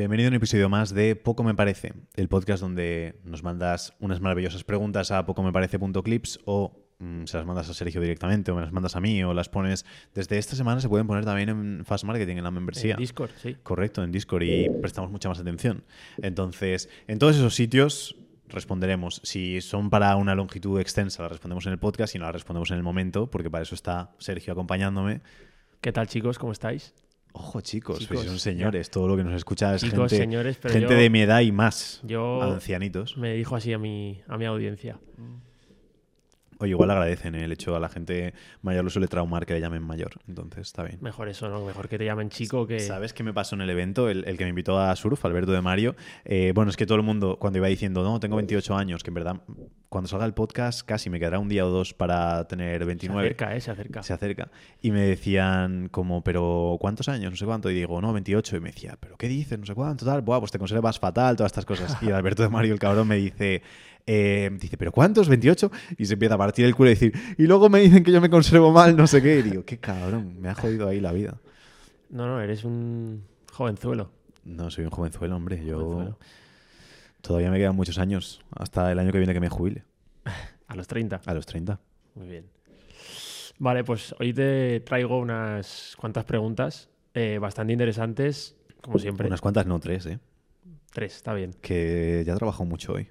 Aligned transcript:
Bienvenido 0.00 0.28
a 0.28 0.30
un 0.30 0.36
episodio 0.36 0.70
más 0.70 0.94
de 0.94 1.14
Poco 1.14 1.44
Me 1.44 1.54
Parece, 1.54 1.92
el 2.16 2.28
podcast 2.28 2.62
donde 2.62 3.20
nos 3.22 3.42
mandas 3.42 3.92
unas 4.00 4.18
maravillosas 4.22 4.64
preguntas 4.64 5.10
a 5.10 5.26
pocomeparece.clips 5.26 6.40
o 6.46 6.72
mm, 7.00 7.24
se 7.26 7.36
las 7.36 7.44
mandas 7.44 7.68
a 7.68 7.74
Sergio 7.74 8.00
directamente 8.00 8.50
o 8.50 8.54
me 8.54 8.62
las 8.62 8.72
mandas 8.72 8.96
a 8.96 9.00
mí 9.02 9.22
o 9.22 9.34
las 9.34 9.50
pones... 9.50 9.84
Desde 10.14 10.38
esta 10.38 10.56
semana 10.56 10.80
se 10.80 10.88
pueden 10.88 11.06
poner 11.06 11.26
también 11.26 11.50
en 11.50 11.84
Fast 11.84 12.04
Marketing, 12.04 12.38
en 12.38 12.44
la 12.44 12.50
membresía. 12.50 12.94
En 12.94 13.00
Discord, 13.00 13.32
sí. 13.42 13.58
Correcto, 13.62 14.02
en 14.02 14.10
Discord 14.10 14.44
y 14.44 14.70
prestamos 14.70 15.10
mucha 15.10 15.28
más 15.28 15.38
atención. 15.38 15.84
Entonces, 16.22 16.88
en 17.06 17.18
todos 17.18 17.36
esos 17.36 17.54
sitios 17.54 18.16
responderemos. 18.48 19.20
Si 19.22 19.60
son 19.60 19.90
para 19.90 20.16
una 20.16 20.34
longitud 20.34 20.80
extensa, 20.80 21.24
las 21.24 21.32
respondemos 21.32 21.66
en 21.66 21.72
el 21.72 21.78
podcast 21.78 22.14
y 22.14 22.18
no 22.18 22.24
las 22.24 22.32
respondemos 22.32 22.70
en 22.70 22.78
el 22.78 22.82
momento, 22.82 23.30
porque 23.30 23.50
para 23.50 23.64
eso 23.64 23.74
está 23.74 24.12
Sergio 24.16 24.54
acompañándome. 24.54 25.20
¿Qué 25.82 25.92
tal, 25.92 26.08
chicos? 26.08 26.38
¿Cómo 26.38 26.52
estáis? 26.52 26.94
Ojo, 27.32 27.60
chicos, 27.60 27.98
Chicos, 28.00 28.16
pues 28.16 28.26
son 28.28 28.38
señores. 28.38 28.90
Todo 28.90 29.06
lo 29.08 29.16
que 29.16 29.24
nos 29.24 29.34
escucha 29.34 29.74
es 29.74 29.82
Chicos, 29.82 30.10
gente, 30.10 30.16
señores, 30.16 30.58
gente 30.58 30.80
yo- 30.80 30.88
de 30.88 31.10
mi 31.10 31.20
edad 31.22 31.40
y 31.40 31.52
más. 31.52 32.00
Yo 32.02 32.42
Ancianitos. 32.42 33.16
me 33.16 33.34
dijo 33.34 33.54
así 33.56 33.72
a 33.72 33.78
mi, 33.78 34.20
a 34.28 34.36
mi 34.36 34.44
audiencia. 34.46 34.98
Oye, 36.62 36.72
igual 36.72 36.90
agradecen 36.90 37.34
¿eh? 37.36 37.44
el 37.44 37.52
hecho 37.52 37.74
a 37.74 37.80
la 37.80 37.88
gente 37.88 38.34
mayor 38.60 38.84
lo 38.84 38.90
suele 38.90 39.08
traumar 39.08 39.46
que 39.46 39.54
le 39.54 39.60
llamen 39.62 39.82
mayor. 39.82 40.10
Entonces 40.28 40.66
está 40.66 40.82
bien. 40.82 40.98
Mejor 41.00 41.28
eso, 41.30 41.48
¿no? 41.48 41.64
Mejor 41.64 41.88
que 41.88 41.96
te 41.96 42.04
llamen 42.04 42.28
chico 42.28 42.66
que... 42.66 42.80
¿Sabes 42.80 43.14
qué 43.14 43.22
me 43.22 43.32
pasó 43.32 43.54
en 43.54 43.62
el 43.62 43.70
evento? 43.70 44.10
El, 44.10 44.24
el 44.28 44.36
que 44.36 44.44
me 44.44 44.50
invitó 44.50 44.78
a 44.78 44.94
Surf, 44.94 45.24
Alberto 45.24 45.52
de 45.52 45.62
Mario. 45.62 45.96
Eh, 46.26 46.52
bueno, 46.54 46.70
es 46.70 46.76
que 46.76 46.84
todo 46.84 46.96
el 46.96 47.02
mundo, 47.02 47.38
cuando 47.40 47.58
iba 47.58 47.68
diciendo, 47.68 48.02
no, 48.04 48.20
tengo 48.20 48.36
28 48.36 48.76
años, 48.76 49.02
que 49.02 49.08
en 49.08 49.14
verdad, 49.14 49.40
cuando 49.90 50.06
salga 50.06 50.24
el 50.24 50.34
podcast, 50.34 50.82
casi 50.86 51.10
me 51.10 51.18
quedará 51.18 51.40
un 51.40 51.48
día 51.48 51.66
o 51.66 51.68
dos 51.68 51.94
para 51.94 52.46
tener 52.46 52.78
Se 52.78 52.84
29. 52.86 53.20
acerca, 53.20 53.56
¿eh? 53.56 53.60
Se 53.60 53.70
acerca. 53.72 54.02
Se 54.04 54.12
acerca. 54.12 54.48
Y 54.80 54.92
me 54.92 55.00
decían, 55.00 55.88
como, 55.88 56.22
pero 56.22 56.78
¿cuántos 56.80 57.08
años? 57.08 57.32
No 57.32 57.36
sé 57.36 57.44
cuánto. 57.44 57.68
Y 57.70 57.74
digo, 57.74 58.00
no, 58.00 58.12
28. 58.12 58.56
Y 58.56 58.60
me 58.60 58.70
decía, 58.70 58.96
¿pero 59.00 59.16
qué 59.16 59.26
dices? 59.26 59.58
No 59.58 59.66
sé 59.66 59.74
cuánto, 59.74 60.06
tal. 60.06 60.22
Buah, 60.22 60.38
pues 60.38 60.52
te 60.52 60.60
conservas 60.60 61.00
fatal, 61.00 61.34
todas 61.36 61.50
estas 61.50 61.66
cosas. 61.66 62.00
Y 62.02 62.10
Alberto 62.12 62.44
de 62.44 62.50
Mario, 62.50 62.72
el 62.72 62.78
cabrón, 62.78 63.08
me 63.08 63.16
dice, 63.16 63.62
eh, 64.06 64.48
dice, 64.60 64.76
¿pero 64.76 64.92
cuántos? 64.92 65.28
¿28? 65.28 65.70
Y 65.98 66.04
se 66.04 66.12
empieza 66.12 66.36
a 66.36 66.38
partir 66.38 66.66
el 66.66 66.76
culo 66.76 66.90
y 66.90 66.94
decir, 66.94 67.12
y 67.36 67.48
luego 67.48 67.68
me 67.68 67.80
dicen 67.80 68.04
que 68.04 68.12
yo 68.12 68.20
me 68.20 68.30
conservo 68.30 68.70
mal, 68.70 68.96
no 68.96 69.08
sé 69.08 69.20
qué. 69.20 69.40
Y 69.40 69.42
digo, 69.42 69.64
qué 69.64 69.78
cabrón, 69.78 70.40
me 70.40 70.50
ha 70.50 70.54
jodido 70.54 70.86
ahí 70.86 71.00
la 71.00 71.10
vida. 71.10 71.40
No, 72.10 72.28
no, 72.28 72.40
eres 72.40 72.62
un 72.62 73.24
jovenzuelo. 73.52 74.12
No, 74.44 74.70
soy 74.70 74.84
un 74.84 74.90
jovenzuelo, 74.90 75.34
hombre. 75.34 75.64
Yo 75.64 75.80
Jovenzuelo. 75.80 76.18
Todavía 77.20 77.50
me 77.50 77.58
quedan 77.58 77.76
muchos 77.76 77.98
años 77.98 78.40
hasta 78.50 78.90
el 78.92 78.98
año 78.98 79.12
que 79.12 79.18
viene 79.18 79.32
que 79.34 79.40
me 79.40 79.48
jubile, 79.48 79.84
A 80.68 80.76
los 80.76 80.86
30. 80.86 81.20
a 81.26 81.34
los 81.34 81.46
30. 81.46 81.80
Muy 82.14 82.28
bien. 82.28 82.46
Vale, 83.58 83.84
pues 83.84 84.14
hoy 84.18 84.32
te 84.32 84.80
traigo 84.80 85.18
unas 85.18 85.94
cuantas 85.98 86.24
preguntas 86.24 86.88
eh, 87.14 87.38
bastante 87.38 87.72
interesantes, 87.72 88.56
como 88.80 88.98
siempre. 88.98 89.26
Unas 89.26 89.40
cuantas, 89.40 89.66
no 89.66 89.78
tres, 89.80 90.06
¿eh? 90.06 90.18
Tres, 90.92 91.16
está 91.16 91.34
bien. 91.34 91.54
Que 91.60 92.22
ya 92.26 92.32
he 92.32 92.36
trabajado 92.36 92.64
mucho 92.64 92.94
hoy. 92.94 93.08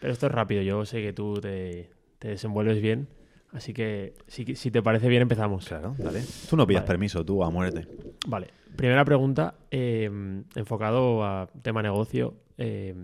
Pero 0.00 0.12
esto 0.12 0.26
es 0.26 0.32
rápido, 0.32 0.62
yo 0.62 0.84
sé 0.84 1.02
que 1.02 1.12
tú 1.12 1.40
te, 1.40 1.90
te 2.18 2.28
desenvuelves 2.28 2.80
bien. 2.82 3.08
Así 3.52 3.72
que 3.72 4.14
si, 4.26 4.56
si 4.56 4.70
te 4.70 4.82
parece 4.82 5.08
bien 5.08 5.22
empezamos. 5.22 5.66
Claro, 5.66 5.94
dale. 5.98 6.22
Tú 6.50 6.56
no 6.56 6.66
pidas 6.66 6.82
Vale. 6.82 6.88
permiso, 6.88 7.24
tú 7.24 7.42
a 7.44 7.50
muerte. 7.50 7.86
Vale, 8.26 8.48
primera 8.74 9.04
pregunta, 9.04 9.54
eh, 9.70 10.10
enfocado 10.56 11.24
a 11.24 11.48
tema 11.62 11.82
negocio. 11.82 12.34
eh, 12.58 12.94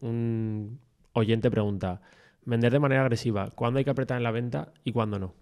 un 0.00 0.80
oyente 1.12 1.50
pregunta, 1.50 2.00
vender 2.44 2.72
de 2.72 2.78
manera 2.78 3.02
agresiva, 3.02 3.50
¿cuándo 3.50 3.78
hay 3.78 3.84
que 3.84 3.90
apretar 3.90 4.16
en 4.16 4.24
la 4.24 4.30
venta 4.30 4.72
y 4.84 4.92
cuándo 4.92 5.18
no? 5.18 5.34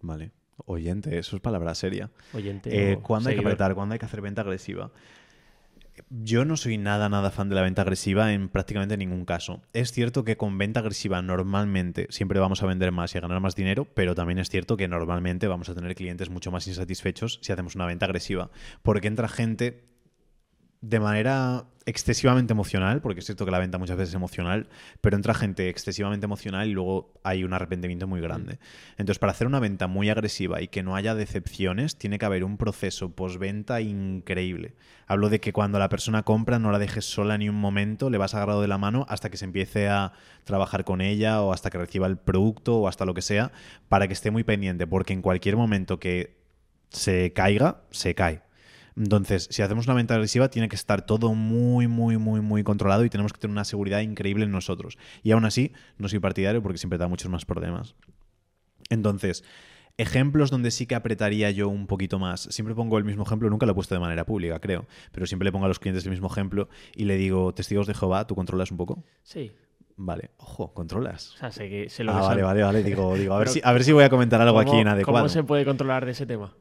Vale. 0.00 0.32
Oyente, 0.66 1.18
eso 1.18 1.36
es 1.36 1.42
palabra 1.42 1.74
seria. 1.74 2.10
Oyente 2.34 2.92
Eh, 2.92 2.98
¿Cuándo 3.02 3.30
hay 3.30 3.36
que 3.36 3.40
apretar? 3.40 3.74
¿Cuándo 3.74 3.94
hay 3.94 3.98
que 3.98 4.06
hacer 4.06 4.20
venta 4.20 4.42
agresiva? 4.42 4.90
Yo 6.08 6.44
no 6.44 6.56
soy 6.56 6.78
nada, 6.78 7.08
nada 7.08 7.30
fan 7.30 7.48
de 7.48 7.54
la 7.54 7.62
venta 7.62 7.82
agresiva 7.82 8.32
en 8.32 8.48
prácticamente 8.48 8.96
ningún 8.96 9.24
caso. 9.24 9.62
Es 9.72 9.92
cierto 9.92 10.24
que 10.24 10.36
con 10.36 10.56
venta 10.56 10.80
agresiva 10.80 11.20
normalmente 11.20 12.06
siempre 12.10 12.40
vamos 12.40 12.62
a 12.62 12.66
vender 12.66 12.92
más 12.92 13.14
y 13.14 13.18
a 13.18 13.20
ganar 13.20 13.40
más 13.40 13.56
dinero, 13.56 13.86
pero 13.94 14.14
también 14.14 14.38
es 14.38 14.48
cierto 14.48 14.76
que 14.76 14.88
normalmente 14.88 15.48
vamos 15.48 15.68
a 15.68 15.74
tener 15.74 15.94
clientes 15.94 16.30
mucho 16.30 16.50
más 16.50 16.66
insatisfechos 16.66 17.40
si 17.42 17.52
hacemos 17.52 17.74
una 17.74 17.86
venta 17.86 18.06
agresiva. 18.06 18.50
Porque 18.82 19.08
entra 19.08 19.28
gente 19.28 19.91
de 20.82 21.00
manera 21.00 21.64
excesivamente 21.86 22.52
emocional, 22.52 23.00
porque 23.00 23.20
es 23.20 23.26
cierto 23.26 23.44
que 23.44 23.50
la 23.50 23.58
venta 23.58 23.78
muchas 23.78 23.96
veces 23.96 24.10
es 24.10 24.14
emocional, 24.14 24.68
pero 25.00 25.16
entra 25.16 25.32
gente 25.32 25.68
excesivamente 25.68 26.24
emocional 26.24 26.68
y 26.68 26.72
luego 26.72 27.12
hay 27.24 27.44
un 27.44 27.52
arrepentimiento 27.52 28.06
muy 28.06 28.20
grande. 28.20 28.58
Entonces, 28.92 29.18
para 29.18 29.32
hacer 29.32 29.46
una 29.46 29.60
venta 29.60 29.86
muy 29.86 30.10
agresiva 30.10 30.60
y 30.60 30.68
que 30.68 30.82
no 30.82 30.94
haya 30.96 31.14
decepciones, 31.14 31.96
tiene 31.96 32.18
que 32.18 32.24
haber 32.24 32.44
un 32.44 32.56
proceso 32.56 33.10
postventa 33.12 33.80
increíble. 33.80 34.74
Hablo 35.06 35.28
de 35.28 35.40
que 35.40 35.52
cuando 35.52 35.78
la 35.78 35.88
persona 35.88 36.24
compra 36.24 36.58
no 36.58 36.72
la 36.72 36.78
dejes 36.78 37.04
sola 37.04 37.38
ni 37.38 37.48
un 37.48 37.56
momento, 37.56 38.10
le 38.10 38.18
vas 38.18 38.34
agarrado 38.34 38.60
de 38.60 38.68
la 38.68 38.78
mano 38.78 39.06
hasta 39.08 39.30
que 39.30 39.36
se 39.36 39.44
empiece 39.44 39.88
a 39.88 40.12
trabajar 40.44 40.84
con 40.84 41.00
ella 41.00 41.42
o 41.42 41.52
hasta 41.52 41.70
que 41.70 41.78
reciba 41.78 42.06
el 42.06 42.18
producto 42.18 42.76
o 42.76 42.88
hasta 42.88 43.04
lo 43.04 43.14
que 43.14 43.22
sea, 43.22 43.52
para 43.88 44.06
que 44.08 44.14
esté 44.14 44.30
muy 44.30 44.44
pendiente, 44.44 44.86
porque 44.86 45.12
en 45.12 45.22
cualquier 45.22 45.56
momento 45.56 45.98
que 46.00 46.36
se 46.90 47.32
caiga, 47.32 47.82
se 47.90 48.14
cae. 48.14 48.42
Entonces, 48.96 49.48
si 49.50 49.62
hacemos 49.62 49.86
una 49.86 49.94
venta 49.94 50.14
agresiva, 50.14 50.48
tiene 50.48 50.68
que 50.68 50.76
estar 50.76 51.06
todo 51.06 51.34
muy, 51.34 51.86
muy, 51.88 52.18
muy, 52.18 52.40
muy 52.40 52.62
controlado 52.62 53.04
y 53.04 53.10
tenemos 53.10 53.32
que 53.32 53.40
tener 53.40 53.52
una 53.52 53.64
seguridad 53.64 54.00
increíble 54.00 54.44
en 54.44 54.50
nosotros. 54.52 54.98
Y 55.22 55.30
aún 55.32 55.44
así, 55.44 55.72
no 55.98 56.08
soy 56.08 56.18
partidario 56.18 56.62
porque 56.62 56.78
siempre 56.78 56.98
da 56.98 57.08
muchos 57.08 57.30
más 57.30 57.44
problemas. 57.44 57.94
Entonces, 58.90 59.44
ejemplos 59.96 60.50
donde 60.50 60.70
sí 60.70 60.86
que 60.86 60.94
apretaría 60.94 61.50
yo 61.50 61.68
un 61.68 61.86
poquito 61.86 62.18
más. 62.18 62.42
Siempre 62.50 62.74
pongo 62.74 62.98
el 62.98 63.04
mismo 63.04 63.22
ejemplo, 63.24 63.48
nunca 63.50 63.66
lo 63.66 63.72
he 63.72 63.74
puesto 63.74 63.94
de 63.94 64.00
manera 64.00 64.24
pública, 64.26 64.58
creo, 64.60 64.86
pero 65.12 65.26
siempre 65.26 65.44
le 65.44 65.52
pongo 65.52 65.64
a 65.64 65.68
los 65.68 65.78
clientes 65.78 66.04
el 66.04 66.10
mismo 66.10 66.28
ejemplo 66.30 66.68
y 66.94 67.04
le 67.04 67.16
digo, 67.16 67.54
testigos 67.54 67.86
de 67.86 67.94
Jehová, 67.94 68.26
¿tú 68.26 68.34
controlas 68.34 68.70
un 68.70 68.76
poco? 68.76 69.04
Sí, 69.22 69.52
Vale, 69.94 70.30
ojo, 70.38 70.72
controlas. 70.72 71.34
o 71.34 71.36
sea, 71.36 71.52
sé 71.52 71.68
que 71.68 71.88
sé 71.90 72.02
lo 72.02 72.12
Ah, 72.12 72.20
vale, 72.22 72.42
vale, 72.42 72.62
vale. 72.62 72.82
Digo, 72.82 73.14
digo 73.14 73.34
a, 73.34 73.38
ver 73.38 73.48
si, 73.48 73.60
a 73.62 73.72
ver 73.72 73.84
si 73.84 73.92
voy 73.92 74.04
a 74.04 74.08
comentar 74.10 74.40
algo 74.40 74.58
aquí 74.58 74.70
¿Cómo- 74.70 74.80
inadecuado. 74.80 75.18
¿Cómo 75.24 75.28
se 75.28 75.44
puede 75.44 75.64
controlar 75.66 76.06
de 76.06 76.12
ese 76.12 76.24
tema? 76.26 76.54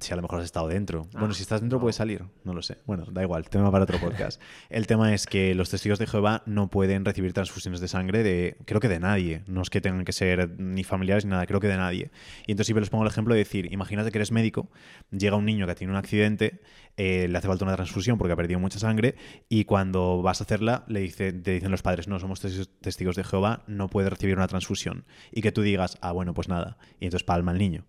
Si 0.00 0.12
a 0.12 0.16
lo 0.16 0.22
mejor 0.22 0.38
has 0.38 0.44
estado 0.44 0.68
dentro. 0.68 1.08
Ah, 1.12 1.18
bueno, 1.18 1.34
si 1.34 1.42
estás 1.42 1.60
dentro 1.60 1.78
no. 1.78 1.82
puedes 1.82 1.96
salir. 1.96 2.24
No 2.44 2.54
lo 2.54 2.62
sé. 2.62 2.78
Bueno, 2.86 3.04
da 3.10 3.20
igual. 3.22 3.48
Tema 3.48 3.72
para 3.72 3.82
otro 3.82 3.98
podcast. 3.98 4.40
El 4.70 4.86
tema 4.86 5.12
es 5.12 5.26
que 5.26 5.56
los 5.56 5.70
testigos 5.70 5.98
de 5.98 6.06
Jehová 6.06 6.44
no 6.46 6.70
pueden 6.70 7.04
recibir 7.04 7.32
transfusiones 7.32 7.80
de 7.80 7.88
sangre 7.88 8.22
de, 8.22 8.56
creo 8.64 8.78
que 8.78 8.88
de 8.88 9.00
nadie. 9.00 9.42
No 9.48 9.60
es 9.60 9.70
que 9.70 9.80
tengan 9.80 10.04
que 10.04 10.12
ser 10.12 10.50
ni 10.60 10.84
familiares 10.84 11.24
ni 11.24 11.32
nada, 11.32 11.46
creo 11.46 11.58
que 11.58 11.66
de 11.66 11.76
nadie. 11.78 12.12
Y 12.46 12.52
entonces 12.52 12.66
siempre 12.68 12.82
les 12.82 12.90
pongo 12.90 13.02
el 13.02 13.10
ejemplo 13.10 13.34
de 13.34 13.38
decir, 13.38 13.72
imagínate 13.72 14.12
que 14.12 14.18
eres 14.18 14.30
médico, 14.30 14.70
llega 15.10 15.34
un 15.34 15.44
niño 15.46 15.66
que 15.66 15.74
tiene 15.74 15.92
un 15.92 15.96
accidente, 15.96 16.60
eh, 16.96 17.26
le 17.28 17.36
hace 17.38 17.48
falta 17.48 17.64
una 17.64 17.74
transfusión 17.74 18.18
porque 18.18 18.34
ha 18.34 18.36
perdido 18.36 18.60
mucha 18.60 18.78
sangre 18.78 19.16
y 19.48 19.64
cuando 19.64 20.22
vas 20.22 20.40
a 20.40 20.44
hacerla 20.44 20.84
le 20.86 21.00
dice, 21.00 21.32
te 21.32 21.50
dicen 21.54 21.72
los 21.72 21.82
padres, 21.82 22.06
no, 22.06 22.20
somos 22.20 22.40
tes- 22.40 22.70
testigos 22.80 23.16
de 23.16 23.24
Jehová, 23.24 23.64
no 23.66 23.88
puede 23.88 24.10
recibir 24.10 24.36
una 24.36 24.46
transfusión. 24.46 25.06
Y 25.32 25.42
que 25.42 25.50
tú 25.50 25.62
digas, 25.62 25.98
ah, 26.02 26.12
bueno, 26.12 26.34
pues 26.34 26.48
nada. 26.48 26.78
Y 27.00 27.06
entonces 27.06 27.24
palma 27.24 27.50
el 27.50 27.58
niño 27.58 27.84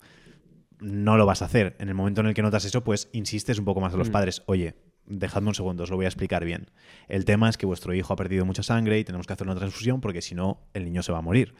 no 0.83 1.17
lo 1.17 1.25
vas 1.25 1.41
a 1.41 1.45
hacer. 1.45 1.75
En 1.79 1.89
el 1.89 1.95
momento 1.95 2.21
en 2.21 2.27
el 2.27 2.33
que 2.33 2.41
notas 2.41 2.66
eso, 2.66 2.83
pues 2.83 3.09
insistes 3.13 3.57
un 3.57 3.66
poco 3.66 3.81
más 3.81 3.94
a 3.94 3.97
los 3.97 4.09
Mm. 4.09 4.11
padres. 4.11 4.44
Oye, 4.45 4.75
dejadme 5.05 5.49
un 5.49 5.55
segundo, 5.55 5.83
os 5.83 5.89
lo 5.89 5.95
voy 5.95 6.05
a 6.05 6.09
explicar 6.09 6.45
bien. 6.45 6.69
El 7.07 7.25
tema 7.25 7.49
es 7.49 7.57
que 7.57 7.66
vuestro 7.66 7.94
hijo 7.94 8.13
ha 8.13 8.16
perdido 8.16 8.45
mucha 8.45 8.63
sangre 8.63 8.99
y 8.99 9.03
tenemos 9.03 9.25
que 9.27 9.33
hacer 9.33 9.47
una 9.47 9.55
transfusión 9.55 10.01
porque 10.01 10.22
si 10.22 10.35
no, 10.35 10.59
el 10.73 10.85
niño 10.85 11.01
se 11.03 11.11
va 11.11 11.17
a 11.17 11.22
morir. 11.22 11.55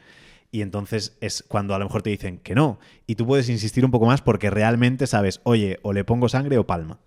Y 0.50 0.62
entonces 0.62 1.16
es 1.20 1.42
cuando 1.48 1.74
a 1.74 1.78
lo 1.78 1.84
mejor 1.86 2.02
te 2.02 2.10
dicen 2.10 2.38
que 2.38 2.54
no. 2.54 2.78
Y 3.06 3.16
tú 3.16 3.26
puedes 3.26 3.48
insistir 3.48 3.84
un 3.84 3.90
poco 3.90 4.06
más 4.06 4.22
porque 4.22 4.50
realmente 4.50 5.06
sabes, 5.08 5.40
oye, 5.42 5.78
o 5.82 5.92
le 5.92 6.04
pongo 6.04 6.28
sangre 6.28 6.58
o 6.58 6.66
palma. 6.66 7.00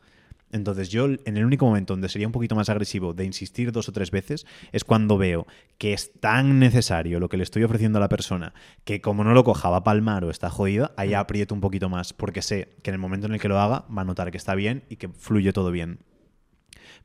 Entonces 0.52 0.90
yo 0.90 1.06
en 1.06 1.38
el 1.38 1.46
único 1.46 1.66
momento 1.66 1.94
donde 1.94 2.08
sería 2.09 2.28
un 2.28 2.31
poquito 2.31 2.56
más 2.56 2.69
agresivo 2.69 3.13
de 3.13 3.25
insistir 3.25 3.72
dos 3.72 3.90
o 3.90 3.91
tres 3.91 4.12
veces 4.12 4.46
es 4.72 4.84
cuando 4.85 5.18
veo 5.18 5.46
que 5.78 5.94
es 5.94 6.13
tan 6.19 6.58
necesario 6.59 7.19
lo 7.19 7.28
que 7.28 7.38
le 7.38 7.44
estoy 7.44 7.63
ofreciendo 7.63 7.97
a 7.97 8.02
la 8.02 8.09
persona 8.09 8.53
que 8.86 9.02
como 9.02 9.24
no 9.25 9.34
lo 9.34 9.44
coja 9.44 9.69
va 9.69 9.78
a 9.78 9.84
palmar 9.84 10.24
o 10.24 10.30
está 10.30 10.50
jodida, 10.50 10.94
ahí 10.97 11.13
aprieto 11.13 11.53
un 11.53 11.62
poquito 11.62 11.90
más 11.90 12.13
porque 12.13 12.41
sé 12.41 12.75
que 12.81 12.90
en 12.91 12.94
el 12.96 13.00
momento 13.00 13.28
en 13.28 13.34
el 13.34 13.40
que 13.41 13.50
lo 13.50 13.59
haga 13.59 13.86
va 13.96 14.03
a 14.03 14.06
notar 14.06 14.31
que 14.31 14.38
está 14.38 14.56
bien 14.56 14.84
y 14.90 14.96
que 14.96 15.09
fluye 15.09 15.52
todo 15.52 15.71
bien. 15.71 16.00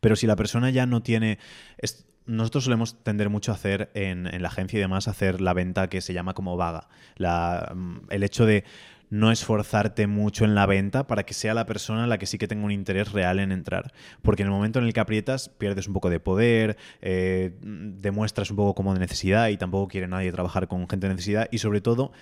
Pero 0.00 0.16
si 0.16 0.26
la 0.26 0.36
persona 0.36 0.70
ya 0.70 0.86
no 0.86 1.02
tiene... 1.02 1.38
es- 1.78 2.06
nosotros 2.24 2.62
solemos 2.64 3.02
tender 3.02 3.30
mucho 3.30 3.50
a 3.50 3.56
hacer 3.56 3.90
en, 3.94 4.28
en 4.32 4.42
la 4.42 4.48
agencia 4.48 4.76
y 4.76 4.80
demás, 4.80 5.08
hacer 5.08 5.40
la 5.40 5.54
venta 5.54 5.88
que 5.88 6.00
se 6.00 6.14
llama 6.14 6.34
como 6.34 6.56
vaga. 6.56 6.88
La- 7.16 7.72
mm, 7.74 8.02
el 8.10 8.22
hecho 8.22 8.46
de 8.46 8.62
no 9.12 9.30
esforzarte 9.30 10.06
mucho 10.06 10.46
en 10.46 10.54
la 10.54 10.64
venta 10.64 11.06
para 11.06 11.24
que 11.24 11.34
sea 11.34 11.52
la 11.52 11.66
persona 11.66 12.06
la 12.06 12.16
que 12.16 12.24
sí 12.24 12.38
que 12.38 12.48
tenga 12.48 12.64
un 12.64 12.70
interés 12.70 13.12
real 13.12 13.40
en 13.40 13.52
entrar. 13.52 13.92
Porque 14.22 14.42
en 14.42 14.48
el 14.48 14.52
momento 14.54 14.78
en 14.78 14.86
el 14.86 14.94
que 14.94 15.00
aprietas, 15.00 15.50
pierdes 15.50 15.86
un 15.86 15.92
poco 15.92 16.08
de 16.08 16.18
poder, 16.18 16.78
eh, 17.02 17.52
demuestras 17.60 18.50
un 18.50 18.56
poco 18.56 18.74
como 18.74 18.94
de 18.94 19.00
necesidad 19.00 19.48
y 19.48 19.58
tampoco 19.58 19.88
quiere 19.88 20.08
nadie 20.08 20.32
trabajar 20.32 20.66
con 20.66 20.88
gente 20.88 21.08
de 21.08 21.12
necesidad 21.12 21.46
y 21.50 21.58
sobre 21.58 21.82
todo 21.82 22.12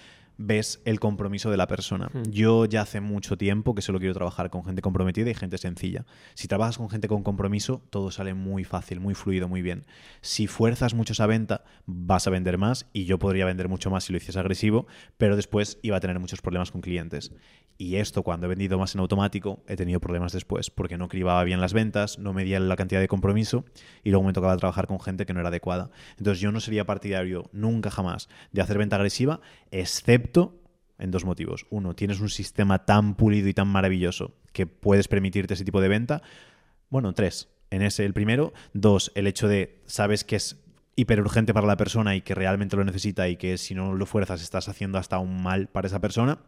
ves 0.43 0.81
el 0.87 0.99
compromiso 1.01 1.51
de 1.51 1.59
la 1.59 1.67
persona. 1.67 2.09
Hmm. 2.13 2.23
Yo 2.31 2.65
ya 2.65 2.81
hace 2.81 3.01
mucho 3.01 3.37
tiempo 3.37 3.75
que 3.75 3.83
solo 3.83 3.99
quiero 3.99 4.15
trabajar 4.15 4.49
con 4.49 4.65
gente 4.65 4.81
comprometida 4.81 5.29
y 5.31 5.35
gente 5.35 5.59
sencilla. 5.59 6.07
Si 6.35 6.49
trabajas 6.49 6.79
con 6.79 6.89
gente 6.89 7.09
con 7.09 7.23
compromiso, 7.23 7.83
todo 7.91 8.11
sale 8.11 8.33
muy 8.33 8.65
fácil, 8.65 9.01
muy 9.01 9.15
fluido, 9.15 9.49
muy 9.49 9.61
bien. 9.61 9.85
Si 10.23 10.47
fuerzas 10.47 10.95
mucho 10.95 11.13
esa 11.13 11.27
venta, 11.27 11.63
vas 11.85 12.27
a 12.27 12.31
vender 12.31 12.57
más 12.57 12.87
y 12.95 13.05
yo 13.05 13.19
podría 13.19 13.45
vender 13.45 13.69
mucho 13.69 13.91
más 13.91 14.05
si 14.05 14.13
lo 14.15 14.17
hiciese 14.17 14.41
agresivo, 14.41 14.87
pero 15.19 15.37
después 15.37 15.79
iba 15.83 15.99
a 15.99 16.01
tener 16.01 16.19
muchos 16.19 16.41
problemas 16.41 16.71
con 16.71 16.81
clientes. 16.81 17.33
Y 17.81 17.97
esto, 17.97 18.23
cuando 18.23 18.45
he 18.45 18.51
vendido 18.51 18.79
más 18.79 18.95
en 18.95 19.01
automático, 19.01 19.65
he 19.67 19.75
tenido 19.75 20.01
problemas 20.01 20.33
después, 20.33 20.69
porque 20.69 20.99
no 20.99 21.09
cribaba 21.09 21.43
bien 21.45 21.63
las 21.63 21.73
ventas, 21.73 22.19
no 22.19 22.35
medía 22.35 22.61
la 22.61 22.77
cantidad 22.77 23.01
de 23.01 23.09
compromiso 23.09 23.65
y 24.05 24.11
luego 24.11 24.27
me 24.27 24.35
tocaba 24.35 24.55
trabajar 24.59 24.87
con 24.87 25.01
gente 25.01 25.25
que 25.25 25.33
no 25.33 25.41
era 25.41 25.49
adecuada. 25.49 25.91
Entonces 26.19 26.43
yo 26.43 26.53
no 26.53 26.61
sería 26.61 26.85
partidario 26.85 27.49
nunca 27.53 27.91
jamás 27.91 28.29
de 28.53 28.61
hacer 28.61 28.77
venta 28.77 28.97
agresiva, 28.97 29.41
excepto 29.71 30.61
en 30.99 31.11
dos 31.11 31.25
motivos. 31.25 31.65
Uno, 31.71 31.95
tienes 31.95 32.21
un 32.21 32.29
sistema 32.29 32.85
tan 32.85 33.15
pulido 33.15 33.49
y 33.49 33.55
tan 33.55 33.69
maravilloso 33.69 34.35
que 34.53 34.67
puedes 34.67 35.09
permitirte 35.09 35.55
ese 35.55 35.65
tipo 35.65 35.81
de 35.81 35.89
venta. 35.89 36.21
Bueno, 36.91 37.15
tres. 37.15 37.49
En 37.71 37.81
ese, 37.81 38.05
el 38.05 38.13
primero. 38.13 38.53
Dos, 38.75 39.11
el 39.15 39.27
hecho 39.27 39.49
de, 39.49 39.81
sabes 39.87 40.25
que 40.25 40.37
es 40.37 40.63
hiperurgente 40.97 41.55
para 41.55 41.67
la 41.67 41.77
persona 41.77 42.15
y 42.15 42.21
que 42.21 42.35
realmente 42.35 42.77
lo 42.77 42.85
necesita 42.85 43.29
y 43.29 43.37
que 43.37 43.59
si 43.59 43.75
no 43.75 43.95
lo 43.95 44.07
fuerzas 44.07 44.43
estás 44.43 44.69
haciendo 44.69 44.99
hasta 44.99 45.19
un 45.19 45.43
mal 45.43 45.69
para 45.69 45.87
esa 45.87 46.01
persona. 46.01 46.39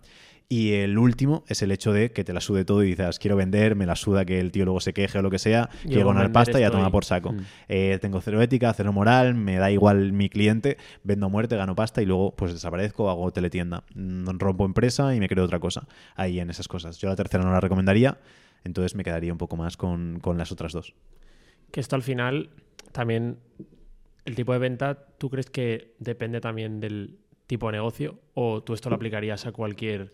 Y 0.49 0.73
el 0.73 0.99
último 0.99 1.45
es 1.49 1.63
el 1.63 1.71
hecho 1.71 1.95
de 1.95 2.13
que 2.13 2.25
te 2.25 2.35
la 2.35 2.43
sude 2.43 2.67
todo 2.67 2.83
y 2.83 2.89
dices, 2.89 3.19
quiero 3.19 3.37
vender, 3.37 3.75
me 3.75 3.87
la 3.87 3.97
suda 3.97 4.27
que 4.27 4.39
el 4.39 4.53
tío 4.53 4.67
luego 4.67 4.81
se 4.81 4.93
queje 4.93 5.19
o 5.19 5.23
lo 5.23 5.31
que 5.31 5.39
sea, 5.39 5.71
quiero 5.83 6.09
ganar 6.09 6.31
pasta 6.31 6.61
y 6.61 6.65
a 6.65 6.71
tomar 6.71 6.91
por 6.91 7.07
saco. 7.07 7.33
Mm. 7.33 7.41
Eh, 7.69 7.99
tengo 8.03 8.21
cero 8.21 8.43
ética, 8.43 8.71
cero 8.75 8.93
moral, 8.93 9.35
me 9.35 9.57
da 9.57 9.71
igual 9.71 10.13
mi 10.13 10.29
cliente, 10.29 10.77
vendo 11.05 11.27
a 11.27 11.29
muerte, 11.31 11.57
gano 11.57 11.75
pasta 11.75 12.03
y 12.03 12.07
luego 12.07 12.35
pues 12.37 12.53
desaparezco, 12.53 13.09
hago 13.09 13.31
teletienda, 13.31 13.85
mm, 13.95 14.29
rompo 14.39 14.67
empresa 14.67 15.15
y 15.15 15.21
me 15.21 15.29
creo 15.29 15.45
otra 15.45 15.59
cosa. 15.59 15.87
Ahí 16.17 16.39
en 16.39 16.51
esas 16.51 16.69
cosas. 16.69 16.99
Yo 16.99 17.09
la 17.09 17.17
tercera 17.17 17.45
no 17.45 17.53
la 17.53 17.61
recomendaría, 17.61 18.19
entonces 18.63 18.95
me 18.95 19.05
quedaría 19.05 19.33
un 19.33 19.39
poco 19.39 19.57
más 19.57 19.79
con, 19.79 20.19
con 20.21 20.37
las 20.37 20.53
otras 20.53 20.73
dos. 20.73 20.95
Que 21.71 21.81
esto 21.81 21.97
al 21.97 22.03
final 22.03 22.51
también, 22.93 23.39
el 24.25 24.35
tipo 24.35 24.53
de 24.53 24.59
venta, 24.59 25.07
¿tú 25.19 25.31
crees 25.31 25.51
que 25.51 25.95
depende 25.99 26.41
también 26.41 26.81
del 26.81 27.19
tipo 27.47 27.67
de 27.67 27.73
negocio 27.73 28.19
o 28.35 28.63
tú 28.63 28.75
esto 28.75 28.89
lo 28.91 28.97
aplicarías 28.97 29.47
a 29.47 29.53
cualquier... 29.53 30.13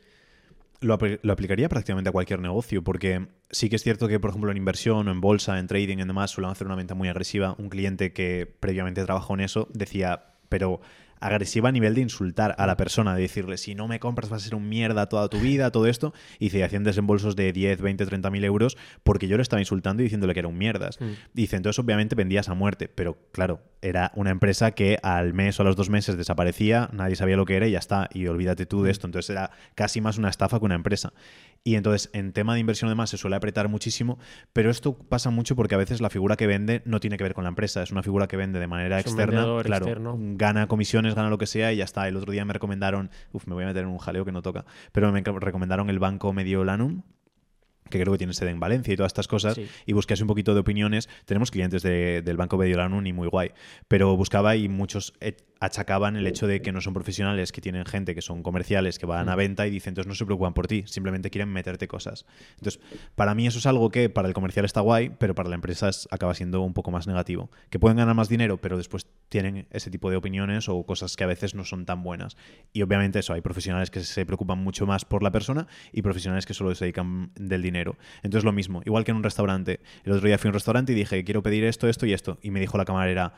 Lo, 0.81 0.96
apl- 0.96 1.19
lo 1.22 1.32
aplicaría 1.32 1.69
prácticamente 1.69 2.08
a 2.08 2.12
cualquier 2.12 2.40
negocio, 2.40 2.84
porque 2.84 3.26
sí 3.50 3.69
que 3.69 3.76
es 3.76 3.82
cierto 3.82 4.06
que, 4.06 4.20
por 4.20 4.31
ejemplo, 4.31 4.50
en 4.50 4.56
inversión 4.56 5.08
o 5.08 5.10
en 5.10 5.20
bolsa, 5.20 5.58
en 5.58 5.66
trading 5.66 5.99
y 5.99 6.05
demás, 6.05 6.31
suelen 6.31 6.52
hacer 6.52 6.66
una 6.66 6.76
venta 6.76 6.94
muy 6.94 7.08
agresiva. 7.08 7.56
Un 7.58 7.69
cliente 7.69 8.12
que 8.12 8.46
previamente 8.60 9.05
trabajó 9.05 9.34
en 9.34 9.40
eso 9.40 9.69
decía, 9.72 10.34
pero 10.49 10.81
agresiva 11.20 11.69
a 11.69 11.73
nivel 11.73 11.94
de 11.94 12.03
insultar 12.03 12.55
a 12.59 12.67
la 12.67 12.76
persona, 12.76 13.15
de 13.15 13.23
decirle, 13.23 13.56
si 13.59 13.75
no 13.75 13.88
me 13.88 14.00
compras 14.00 14.31
vas 14.31 14.43
a 14.43 14.44
ser 14.44 14.55
un 14.55 14.69
mierda 14.69 15.09
toda 15.09 15.29
tu 15.29 15.38
vida, 15.38 15.70
todo 15.70 15.87
esto. 15.87 16.12
Y 16.38 16.47
dice, 16.47 16.65
hacían 16.65 16.85
desembolsos 16.85 17.37
de 17.37 17.53
10, 17.53 17.81
20, 17.81 18.06
30 18.06 18.31
mil 18.31 18.44
euros 18.44 18.76
porque 19.03 19.29
yo 19.29 19.37
le 19.37 19.43
estaba 19.43 19.61
insultando 19.61 20.03
y 20.03 20.05
diciéndole 20.05 20.35
que 20.35 20.41
era 20.41 20.49
un 20.49 20.59
mierdas. 20.59 21.00
Mm. 21.00 21.12
Dice, 21.32 21.56
entonces 21.56 21.79
obviamente 21.79 22.15
vendías 22.15 22.49
a 22.49 22.55
muerte, 22.55 22.88
pero 22.88 23.19
claro, 23.32 23.62
era 23.82 24.12
una 24.15 24.31
empresa 24.31 24.73
que 24.73 24.99
al 25.03 25.35
mes 25.35 25.59
o 25.59 25.62
a 25.62 25.65
los 25.65 25.76
dos 25.76 25.91
meses 25.91 26.17
desaparecía, 26.17 26.88
nadie 26.93 27.17
sabía 27.17 27.37
lo 27.37 27.44
que 27.44 27.56
era 27.56 27.67
y 27.67 27.73
ya 27.73 27.79
está, 27.79 28.09
y 28.12 28.26
olvídate 28.26 28.67
tú 28.67 28.82
de 28.82 28.91
esto. 28.91 29.06
Entonces 29.06 29.31
era 29.31 29.50
casi 29.75 30.00
más 30.00 30.19
una 30.19 30.29
estafa 30.31 30.59
que 30.59 30.65
una 30.65 30.75
empresa. 30.75 31.12
Y 31.64 31.75
entonces 31.75 32.08
en 32.14 32.32
tema 32.32 32.55
de 32.55 32.60
inversión 32.60 32.88
además 32.88 33.10
se 33.10 33.19
suele 33.19 33.37
apretar 33.37 33.69
muchísimo, 33.69 34.19
pero 34.52 34.70
esto 34.70 34.96
pasa 34.96 35.28
mucho 35.31 35.55
porque 35.56 35.75
a 35.75 35.78
veces 35.78 36.00
la 36.00 36.08
figura 36.08 36.37
que 36.37 36.46
vende 36.46 36.81
no 36.87 36.99
tiene 37.00 37.19
que 37.19 37.25
ver 37.25 37.34
con 37.34 37.44
la 37.44 37.49
empresa, 37.50 37.82
es 37.82 37.90
una 37.93 38.02
figura 38.02 38.26
que 38.26 38.37
vende 38.38 38.58
de 38.58 38.66
manera 38.66 38.99
Es 38.99 39.06
externa, 39.06 39.43
claro, 39.43 39.60
externo. 39.87 40.16
gana 40.19 40.66
comisiones, 40.69 41.14
gana 41.14 41.28
lo 41.28 41.37
que 41.37 41.46
sea 41.46 41.72
y 41.72 41.76
ya 41.76 41.84
está. 41.84 42.08
El 42.08 42.16
otro 42.16 42.32
día 42.32 42.44
me 42.44 42.52
recomendaron, 42.55 43.10
uf, 43.32 43.46
me 43.46 43.55
voy 43.55 43.64
a 43.64 43.66
meter 43.66 43.82
en 43.82 43.88
un 43.90 43.99
jaleo 43.99 44.25
que 44.25 44.32
no 44.32 44.40
toca, 44.40 44.64
pero 44.93 45.12
me 45.12 45.20
recomendaron 45.20 45.90
el 45.90 45.99
banco 45.99 46.32
Mediolanum, 46.32 47.02
que 47.90 47.99
creo 48.00 48.12
que 48.12 48.19
tiene 48.19 48.34
sede 48.34 48.50
en 48.50 48.60
Valencia 48.60 48.93
y 48.93 48.96
todas 48.96 49.10
estas 49.10 49.28
cosas, 49.28 49.55
Sí. 49.55 49.66
y 49.87 49.93
busqué 49.94 50.12
así 50.14 50.22
un 50.22 50.26
poquito 50.28 50.52
de 50.52 50.60
opiniones. 50.60 51.08
Tenemos 51.25 51.50
clientes 51.50 51.82
de- 51.82 52.20
del 52.22 52.37
Banco 52.37 52.58
Mediolanum 52.58 53.06
y 53.06 53.12
muy 53.14 53.28
guay, 53.28 53.52
pero 53.88 54.14
buscaba 54.14 54.56
y 54.56 54.69
muchos 54.69 55.14
eh, 55.20 55.37
achacaban 55.60 56.16
el 56.16 56.26
hecho 56.26 56.46
de 56.46 56.62
que 56.62 56.72
no 56.72 56.81
son 56.81 56.94
profesionales, 56.94 57.52
que 57.52 57.60
tienen 57.60 57.84
gente 57.84 58.14
que 58.14 58.22
son 58.22 58.43
comerciales, 58.43 58.99
que 58.99 59.06
van 59.06 59.28
a 59.28 59.34
venta 59.34 59.66
y 59.66 59.70
dicen, 59.70 59.90
entonces 59.93 60.08
no 60.08 60.14
se 60.14 60.25
preocupan 60.25 60.55
por 60.55 60.66
ti, 60.66 60.84
simplemente 60.87 61.31
quieren 61.31 61.49
meterte 61.52 61.88
cosas. 61.88 62.26
Entonces, 62.58 62.81
para 63.14 63.34
mí 63.34 63.46
eso 63.46 63.58
es 63.58 63.66
algo 63.66 63.90
que 63.90 64.08
para 64.08 64.28
el 64.28 64.34
comercial 64.34 64.64
está 64.64 64.81
guay, 64.81 65.10
pero 65.19 65.34
para 65.34 65.49
la 65.49 65.55
empresa 65.56 65.88
es- 65.88 66.06
acaba 66.10 66.34
siendo 66.34 66.60
un 66.62 66.75
poco 66.75 66.90
más 66.90 67.06
negativo. 67.06 67.50
Que 67.70 67.78
pueden 67.78 67.96
ganar 67.96 68.14
más 68.14 68.28
dinero, 68.28 68.58
pero 68.60 68.76
después 68.76 69.06
tienen 69.28 69.66
ese 69.70 69.90
tipo 69.90 70.10
de 70.10 70.16
opiniones 70.16 70.69
o 70.69 70.82
cosas 70.84 71.16
que 71.16 71.25
a 71.25 71.26
veces 71.26 71.55
no 71.55 71.64
son 71.64 71.84
tan 71.87 72.02
buenas. 72.02 72.37
Y 72.72 72.82
obviamente 72.82 73.19
eso, 73.19 73.32
hay 73.32 73.40
profesionales 73.40 73.90
que 73.90 74.00
se 74.00 74.25
preocupan 74.25 74.58
mucho 74.58 74.87
más 74.87 75.05
por 75.05 75.22
la 75.22 75.32
persona 75.32 75.66
y 75.93 76.02
profesionales 76.02 76.46
que 76.46 76.55
solo 76.55 76.75
se 76.75 76.84
dedican 76.84 77.31
del 77.34 77.62
dinero. 77.62 77.96
Entonces 78.22 78.44
lo 78.44 78.52
mismo, 78.52 78.81
igual 78.84 79.05
que 79.05 79.10
en 79.10 79.16
un 79.16 79.22
restaurante. 79.25 79.81
El 80.05 80.12
otro 80.12 80.26
día 80.26 80.38
fui 80.38 80.49
a 80.49 80.50
un 80.50 80.55
restaurante 80.55 80.93
y 80.93 80.94
dije, 80.94 81.25
quiero 81.25 81.43
pedir 81.43 81.64
esto, 81.64 81.88
esto 81.88 82.06
y 82.06 82.12
esto. 82.12 82.38
Y 82.43 82.50
me 82.50 82.60
dijo 82.60 82.78
la 82.78 82.84
camarera, 82.84 83.34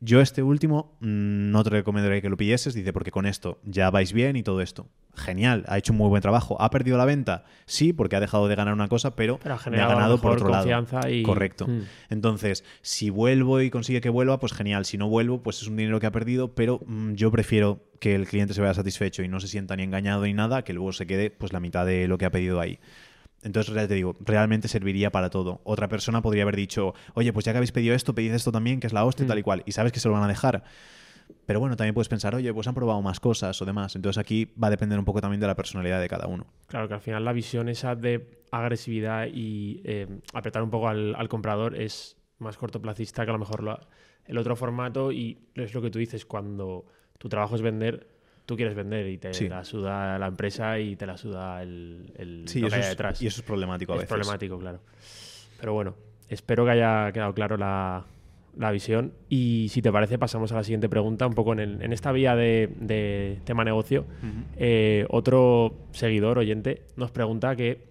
yo 0.00 0.20
este 0.20 0.42
último 0.42 0.96
mm, 1.00 1.50
no 1.50 1.62
te 1.62 1.70
recomendaría 1.70 2.20
que 2.20 2.28
lo 2.30 2.36
pidieses, 2.36 2.74
dice, 2.74 2.92
porque 2.92 3.10
con 3.10 3.26
esto 3.26 3.60
ya 3.64 3.90
vais 3.90 4.12
bien 4.12 4.36
y 4.36 4.42
todo 4.42 4.60
esto. 4.60 4.88
Genial, 5.14 5.64
ha 5.66 5.76
hecho 5.76 5.92
un 5.92 5.98
muy 5.98 6.08
buen 6.08 6.22
trabajo. 6.22 6.56
¿Ha 6.60 6.70
perdido 6.70 6.96
la 6.96 7.04
venta? 7.04 7.44
Sí, 7.66 7.92
porque 7.92 8.16
ha 8.16 8.20
dejado 8.20 8.48
de 8.48 8.54
ganar 8.54 8.72
una 8.74 8.88
cosa, 8.88 9.16
pero, 9.16 9.38
Pero 9.42 9.54
ha 9.56 9.58
ganado 9.68 10.20
por 10.20 10.32
otro 10.32 10.48
lado. 10.48 10.62
confianza 10.62 11.10
y- 11.10 11.22
Correcto. 11.22 11.66
Mm. 11.66 11.80
Entonces, 12.10 12.64
si 12.80 13.10
vuelvo 13.10 13.60
y 13.60 13.70
consigue 13.70 14.00
que 14.00 14.08
vuelva, 14.08 14.38
pues 14.40 14.52
genial. 14.52 14.84
Si 14.86 14.96
no 14.96 15.08
vuelvo, 15.08 15.42
pues 15.42 15.60
es 15.60 15.68
un 15.68 15.76
dinero 15.76 16.00
que 16.00 16.06
ha 16.06 16.12
perdido, 16.12 16.54
pero 16.54 16.80
mm, 16.86 17.12
yo 17.14 17.30
prefiero 17.30 17.84
que 17.98 18.14
el 18.14 18.26
cliente 18.26 18.54
se 18.54 18.62
vea 18.62 18.72
satisfecho 18.72 19.22
y 19.22 19.28
no 19.28 19.40
se 19.40 19.48
sienta 19.48 19.76
ni 19.76 19.82
engañado 19.82 20.22
ni 20.24 20.32
nada, 20.32 20.62
que 20.62 20.72
luego 20.72 20.92
se 20.92 21.06
quede 21.06 21.30
pues 21.30 21.52
la 21.52 21.60
mitad 21.60 21.84
de 21.84 22.08
lo 22.08 22.16
que 22.16 22.24
ha 22.24 22.30
pedido 22.30 22.60
ahí. 22.60 22.78
Entonces, 23.42 23.74
ya 23.74 23.88
te 23.88 23.94
digo, 23.94 24.16
realmente 24.20 24.68
serviría 24.68 25.10
para 25.10 25.30
todo. 25.30 25.60
Otra 25.64 25.88
persona 25.88 26.20
podría 26.22 26.42
haber 26.42 26.56
dicho, 26.56 26.94
oye, 27.14 27.32
pues 27.32 27.44
ya 27.46 27.52
que 27.52 27.58
habéis 27.58 27.72
pedido 27.72 27.94
esto, 27.94 28.14
pedid 28.14 28.32
esto 28.32 28.52
también, 28.52 28.80
que 28.80 28.86
es 28.86 28.92
la 28.92 29.04
hostia, 29.04 29.24
Mm. 29.24 29.28
tal 29.28 29.38
y 29.38 29.42
cual. 29.42 29.62
Y 29.66 29.72
sabes 29.72 29.92
que 29.92 30.00
se 30.00 30.08
lo 30.08 30.14
van 30.14 30.24
a 30.24 30.28
dejar. 30.28 30.62
Pero 31.46 31.60
bueno, 31.60 31.76
también 31.76 31.94
puedes 31.94 32.08
pensar, 32.08 32.34
oye, 32.34 32.52
pues 32.52 32.66
han 32.66 32.74
probado 32.74 33.00
más 33.02 33.18
cosas 33.20 33.60
o 33.62 33.64
demás. 33.64 33.96
Entonces 33.96 34.18
aquí 34.18 34.52
va 34.62 34.66
a 34.66 34.70
depender 34.70 34.98
un 34.98 35.04
poco 35.04 35.20
también 35.20 35.40
de 35.40 35.46
la 35.46 35.54
personalidad 35.56 36.00
de 36.00 36.08
cada 36.08 36.26
uno. 36.26 36.46
Claro 36.66 36.86
que 36.88 36.94
al 36.94 37.00
final 37.00 37.24
la 37.24 37.32
visión 37.32 37.68
esa 37.68 37.94
de 37.94 38.42
agresividad 38.50 39.26
y 39.32 39.80
eh, 39.84 40.06
apretar 40.34 40.62
un 40.62 40.70
poco 40.70 40.88
al, 40.88 41.14
al 41.14 41.28
comprador 41.28 41.80
es 41.80 42.16
más 42.38 42.56
cortoplacista 42.56 43.24
que 43.24 43.30
a 43.30 43.32
lo 43.34 43.38
mejor 43.38 43.62
lo- 43.62 43.78
el 44.26 44.38
otro 44.38 44.54
formato 44.56 45.12
y 45.12 45.38
es 45.54 45.72
lo 45.74 45.80
que 45.82 45.90
tú 45.90 45.98
dices, 45.98 46.24
cuando 46.26 46.84
tu 47.18 47.28
trabajo 47.28 47.54
es 47.56 47.62
vender, 47.62 48.06
tú 48.50 48.56
quieres 48.56 48.74
vender 48.74 49.06
y 49.08 49.16
te 49.18 49.32
Sí. 49.32 49.48
la 49.48 49.64
suda 49.64 50.18
la 50.18 50.26
empresa 50.26 50.78
y 50.78 50.96
te 50.96 51.06
la 51.06 51.16
suda 51.16 51.62
el, 51.62 52.12
el 52.16 52.44
Sí, 52.48 52.60
lo 52.60 52.66
eso 52.66 52.74
que 52.76 52.82
hay 52.82 52.82
es, 52.82 52.88
detrás. 52.90 53.22
y 53.22 53.26
eso 53.28 53.40
es 53.40 53.46
problemático 53.46 53.92
a 53.92 53.96
es 53.96 54.00
veces. 54.02 54.08
problemático, 54.14 54.58
claro. 54.58 54.80
Pero 55.60 55.72
bueno, 55.72 55.94
espero 56.28 56.64
que 56.64 56.70
haya 56.72 57.12
quedado 57.12 57.32
claro 57.34 57.56
la, 57.56 58.04
la 58.56 58.70
visión. 58.72 59.12
Y 59.28 59.68
si 59.70 59.82
te 59.82 59.92
parece, 59.92 60.18
pasamos 60.18 60.50
a 60.52 60.56
la 60.56 60.64
siguiente 60.64 60.88
pregunta, 60.88 61.26
un 61.26 61.34
poco 61.34 61.52
en, 61.52 61.60
el- 61.60 61.82
en 61.82 61.92
esta 61.92 62.10
vía 62.12 62.34
de, 62.34 62.68
de 62.80 63.38
tema 63.44 63.62
negocio. 63.64 64.04
Eh, 64.56 65.06
otro 65.10 65.74
seguidor, 65.92 66.38
oyente, 66.38 66.82
nos 66.96 67.10
pregunta 67.10 67.54
que 67.56 67.88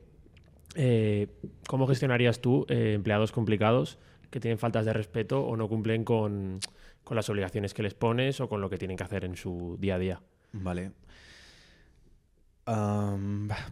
eh, 0.75 1.27
¿cómo 1.67 1.87
gestionarías 1.87 2.41
tú 2.41 2.65
eh, 2.69 2.93
empleados 2.95 3.31
complicados 3.31 3.97
que 4.29 4.39
tienen 4.39 4.59
faltas 4.59 4.85
de 4.85 4.93
respeto 4.93 5.41
o 5.45 5.57
no 5.57 5.67
cumplen 5.67 6.03
con, 6.03 6.59
con 7.03 7.15
las 7.15 7.29
obligaciones 7.29 7.73
que 7.73 7.81
les 7.83 7.93
pones 7.95 8.39
o 8.41 8.47
con 8.49 8.61
lo 8.61 8.69
que 8.69 8.77
tienen 8.77 8.95
que 8.97 9.03
hacer 9.03 9.25
en 9.25 9.35
su 9.35 9.77
día 9.79 9.95
a 9.95 9.99
día? 9.99 10.21
Vale. 10.51 10.91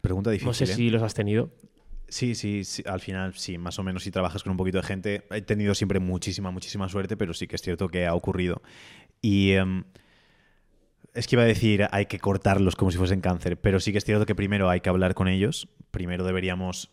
Pregunta 0.02 0.32
difícil. 0.32 0.48
No 0.48 0.54
sé 0.54 0.64
¿eh? 0.66 0.68
si 0.68 0.90
los 0.90 1.04
has 1.04 1.14
tenido. 1.14 1.52
Sí, 2.10 2.36
sí, 2.36 2.64
sí, 2.64 2.84
al 2.86 3.02
final 3.02 3.34
sí, 3.34 3.58
más 3.58 3.78
o 3.80 3.84
menos 3.84 4.04
si 4.04 4.12
trabajas 4.12 4.42
con 4.42 4.52
un 4.52 4.58
poquito 4.58 4.78
de 4.78 4.84
gente. 4.84 5.28
He 5.30 5.42
tenido 5.42 5.76
siempre 5.76 6.00
muchísima, 6.00 6.52
muchísima 6.52 6.88
suerte, 6.88 7.18
pero 7.18 7.34
sí 7.34 7.48
que 7.48 7.58
es 7.58 7.62
cierto 7.62 7.90
que 7.90 8.06
ha 8.06 8.14
ocurrido. 8.14 8.62
Y 9.22 9.52
em, 9.52 9.84
es 11.14 11.28
que 11.28 11.36
iba 11.36 11.44
a 11.44 11.48
decir, 11.48 11.88
hay 11.92 12.06
que 12.06 12.20
cortarlos 12.20 12.76
como 12.76 12.92
si 12.92 12.98
fuesen 12.98 13.22
cáncer, 13.22 13.60
pero 13.60 13.80
sí 13.80 13.92
que 13.92 13.98
es 13.98 14.06
cierto 14.06 14.26
que 14.26 14.36
primero 14.36 14.70
hay 14.70 14.80
que 14.80 14.90
hablar 14.90 15.16
con 15.16 15.28
ellos, 15.28 15.68
primero 15.92 16.24
deberíamos... 16.24 16.92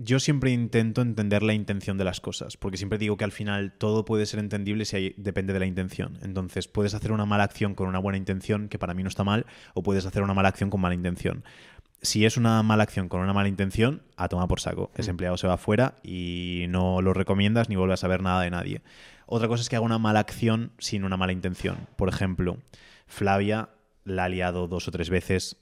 Yo 0.00 0.20
siempre 0.20 0.52
intento 0.52 1.02
entender 1.02 1.42
la 1.42 1.54
intención 1.54 1.98
de 1.98 2.04
las 2.04 2.20
cosas, 2.20 2.56
porque 2.56 2.76
siempre 2.76 2.98
digo 2.98 3.16
que 3.16 3.24
al 3.24 3.32
final 3.32 3.72
todo 3.72 4.04
puede 4.04 4.26
ser 4.26 4.38
entendible 4.38 4.84
si 4.84 4.96
hay- 4.96 5.14
depende 5.16 5.52
de 5.52 5.58
la 5.58 5.66
intención. 5.66 6.18
Entonces, 6.22 6.68
puedes 6.68 6.94
hacer 6.94 7.10
una 7.10 7.26
mala 7.26 7.42
acción 7.42 7.74
con 7.74 7.88
una 7.88 7.98
buena 7.98 8.16
intención, 8.16 8.68
que 8.68 8.78
para 8.78 8.94
mí 8.94 9.02
no 9.02 9.08
está 9.08 9.24
mal, 9.24 9.44
o 9.74 9.82
puedes 9.82 10.06
hacer 10.06 10.22
una 10.22 10.34
mala 10.34 10.50
acción 10.50 10.70
con 10.70 10.80
mala 10.80 10.94
intención 10.94 11.42
si 12.00 12.24
es 12.24 12.36
una 12.36 12.62
mala 12.62 12.84
acción 12.84 13.08
con 13.08 13.20
una 13.20 13.32
mala 13.32 13.48
intención, 13.48 14.02
a 14.16 14.28
tomar 14.28 14.46
por 14.48 14.60
saco. 14.60 14.92
Ese 14.94 15.10
empleado 15.10 15.36
se 15.36 15.48
va 15.48 15.56
fuera 15.56 15.96
y 16.04 16.66
no 16.68 17.02
lo 17.02 17.12
recomiendas 17.12 17.68
ni 17.68 17.76
vuelves 17.76 17.94
a 17.94 18.02
saber 18.02 18.22
nada 18.22 18.42
de 18.42 18.50
nadie. 18.50 18.82
Otra 19.26 19.48
cosa 19.48 19.62
es 19.62 19.68
que 19.68 19.76
haga 19.76 19.84
una 19.84 19.98
mala 19.98 20.20
acción 20.20 20.70
sin 20.78 21.02
una 21.04 21.16
mala 21.16 21.32
intención. 21.32 21.88
Por 21.96 22.08
ejemplo, 22.08 22.58
Flavia 23.06 23.70
la 24.04 24.24
ha 24.24 24.28
liado 24.28 24.68
dos 24.68 24.86
o 24.86 24.90
tres 24.90 25.10
veces 25.10 25.56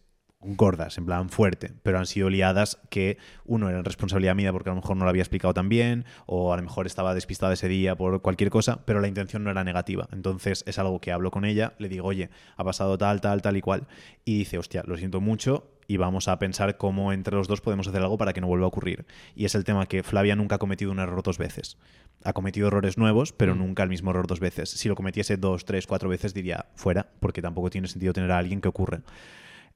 gordas, 0.54 0.98
en 0.98 1.06
plan 1.06 1.28
fuerte, 1.28 1.72
pero 1.82 1.98
han 1.98 2.06
sido 2.06 2.30
liadas 2.30 2.78
que 2.90 3.18
uno 3.44 3.68
era 3.68 3.82
responsabilidad 3.82 4.34
mía 4.34 4.52
porque 4.52 4.70
a 4.70 4.74
lo 4.74 4.80
mejor 4.80 4.96
no 4.96 5.04
lo 5.04 5.10
había 5.10 5.22
explicado 5.22 5.52
tan 5.54 5.68
bien 5.68 6.04
o 6.26 6.52
a 6.52 6.56
lo 6.56 6.62
mejor 6.62 6.86
estaba 6.86 7.14
despistada 7.14 7.54
ese 7.54 7.68
día 7.68 7.96
por 7.96 8.22
cualquier 8.22 8.50
cosa, 8.50 8.84
pero 8.84 9.00
la 9.00 9.08
intención 9.08 9.42
no 9.44 9.50
era 9.50 9.64
negativa. 9.64 10.08
Entonces 10.12 10.62
es 10.66 10.78
algo 10.78 11.00
que 11.00 11.12
hablo 11.12 11.30
con 11.30 11.44
ella, 11.44 11.74
le 11.78 11.88
digo, 11.88 12.06
oye, 12.06 12.30
ha 12.56 12.64
pasado 12.64 12.96
tal, 12.98 13.20
tal, 13.20 13.42
tal 13.42 13.56
y 13.56 13.60
cual, 13.60 13.86
y 14.24 14.38
dice, 14.38 14.58
hostia, 14.58 14.82
lo 14.86 14.96
siento 14.96 15.20
mucho 15.20 15.70
y 15.88 15.98
vamos 15.98 16.26
a 16.26 16.38
pensar 16.40 16.76
cómo 16.78 17.12
entre 17.12 17.36
los 17.36 17.46
dos 17.46 17.60
podemos 17.60 17.86
hacer 17.86 18.02
algo 18.02 18.18
para 18.18 18.32
que 18.32 18.40
no 18.40 18.48
vuelva 18.48 18.64
a 18.64 18.68
ocurrir. 18.68 19.06
Y 19.36 19.44
es 19.44 19.54
el 19.54 19.62
tema 19.62 19.86
que 19.86 20.02
Flavia 20.02 20.34
nunca 20.34 20.56
ha 20.56 20.58
cometido 20.58 20.90
un 20.90 20.98
error 20.98 21.22
dos 21.22 21.38
veces. 21.38 21.78
Ha 22.24 22.32
cometido 22.32 22.66
errores 22.66 22.98
nuevos, 22.98 23.32
pero 23.32 23.54
Mm. 23.54 23.58
nunca 23.58 23.82
el 23.84 23.88
mismo 23.88 24.10
error 24.10 24.26
dos 24.26 24.40
veces. 24.40 24.68
Si 24.70 24.88
lo 24.88 24.96
cometiese 24.96 25.36
dos, 25.36 25.64
tres, 25.64 25.86
cuatro 25.86 26.08
veces 26.08 26.34
diría 26.34 26.66
fuera, 26.74 27.08
porque 27.20 27.40
tampoco 27.40 27.70
tiene 27.70 27.86
sentido 27.86 28.12
tener 28.12 28.32
a 28.32 28.38
alguien 28.38 28.60
que 28.60 28.66
ocurre. 28.66 29.02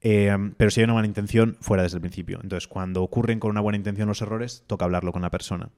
Eh, 0.01 0.35
pero 0.57 0.71
si 0.71 0.81
hay 0.81 0.85
una 0.85 0.95
mala 0.95 1.07
intención, 1.07 1.57
fuera 1.61 1.83
desde 1.83 1.97
el 1.97 2.01
principio. 2.01 2.39
Entonces, 2.41 2.67
cuando 2.67 3.03
ocurren 3.03 3.39
con 3.39 3.51
una 3.51 3.61
buena 3.61 3.77
intención 3.77 4.07
los 4.07 4.21
errores, 4.21 4.63
toca 4.67 4.85
hablarlo 4.85 5.11
con 5.11 5.21
la 5.21 5.29
persona 5.29 5.69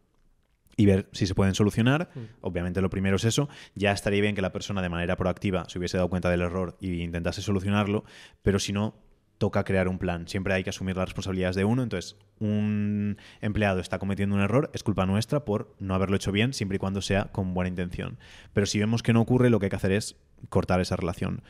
y 0.75 0.85
ver 0.85 1.07
si 1.11 1.27
se 1.27 1.35
pueden 1.35 1.55
solucionar. 1.55 2.09
Mm. 2.15 2.19
Obviamente 2.41 2.81
lo 2.81 2.89
primero 2.89 3.17
es 3.17 3.25
eso. 3.25 3.49
Ya 3.75 3.91
estaría 3.91 4.21
bien 4.21 4.35
que 4.35 4.41
la 4.41 4.51
persona 4.51 4.81
de 4.81 4.89
manera 4.89 5.17
proactiva 5.17 5.67
se 5.67 5.77
hubiese 5.77 5.97
dado 5.97 6.09
cuenta 6.09 6.29
del 6.29 6.41
error 6.41 6.77
y 6.79 7.01
intentase 7.01 7.41
solucionarlo, 7.41 8.03
pero 8.41 8.59
si 8.59 8.73
no, 8.73 8.95
toca 9.37 9.63
crear 9.63 9.87
un 9.87 9.99
plan. 9.99 10.27
Siempre 10.27 10.53
hay 10.53 10.63
que 10.63 10.69
asumir 10.69 10.95
las 10.95 11.09
responsabilidades 11.09 11.55
de 11.55 11.65
uno. 11.65 11.83
Entonces, 11.83 12.17
un 12.39 13.17
empleado 13.41 13.81
está 13.81 13.99
cometiendo 13.99 14.35
un 14.35 14.41
error, 14.41 14.69
es 14.73 14.83
culpa 14.83 15.05
nuestra 15.05 15.43
por 15.43 15.75
no 15.79 15.95
haberlo 15.95 16.15
hecho 16.15 16.31
bien, 16.31 16.53
siempre 16.53 16.77
y 16.77 16.79
cuando 16.79 17.01
sea 17.01 17.25
con 17.25 17.53
buena 17.53 17.69
intención. 17.69 18.17
Pero 18.53 18.65
si 18.65 18.79
vemos 18.79 19.03
que 19.03 19.13
no 19.13 19.21
ocurre, 19.21 19.49
lo 19.49 19.59
que 19.59 19.65
hay 19.65 19.69
que 19.69 19.75
hacer 19.75 19.91
es 19.91 20.15
cortar 20.49 20.79
esa 20.81 20.95
relación. 20.95 21.41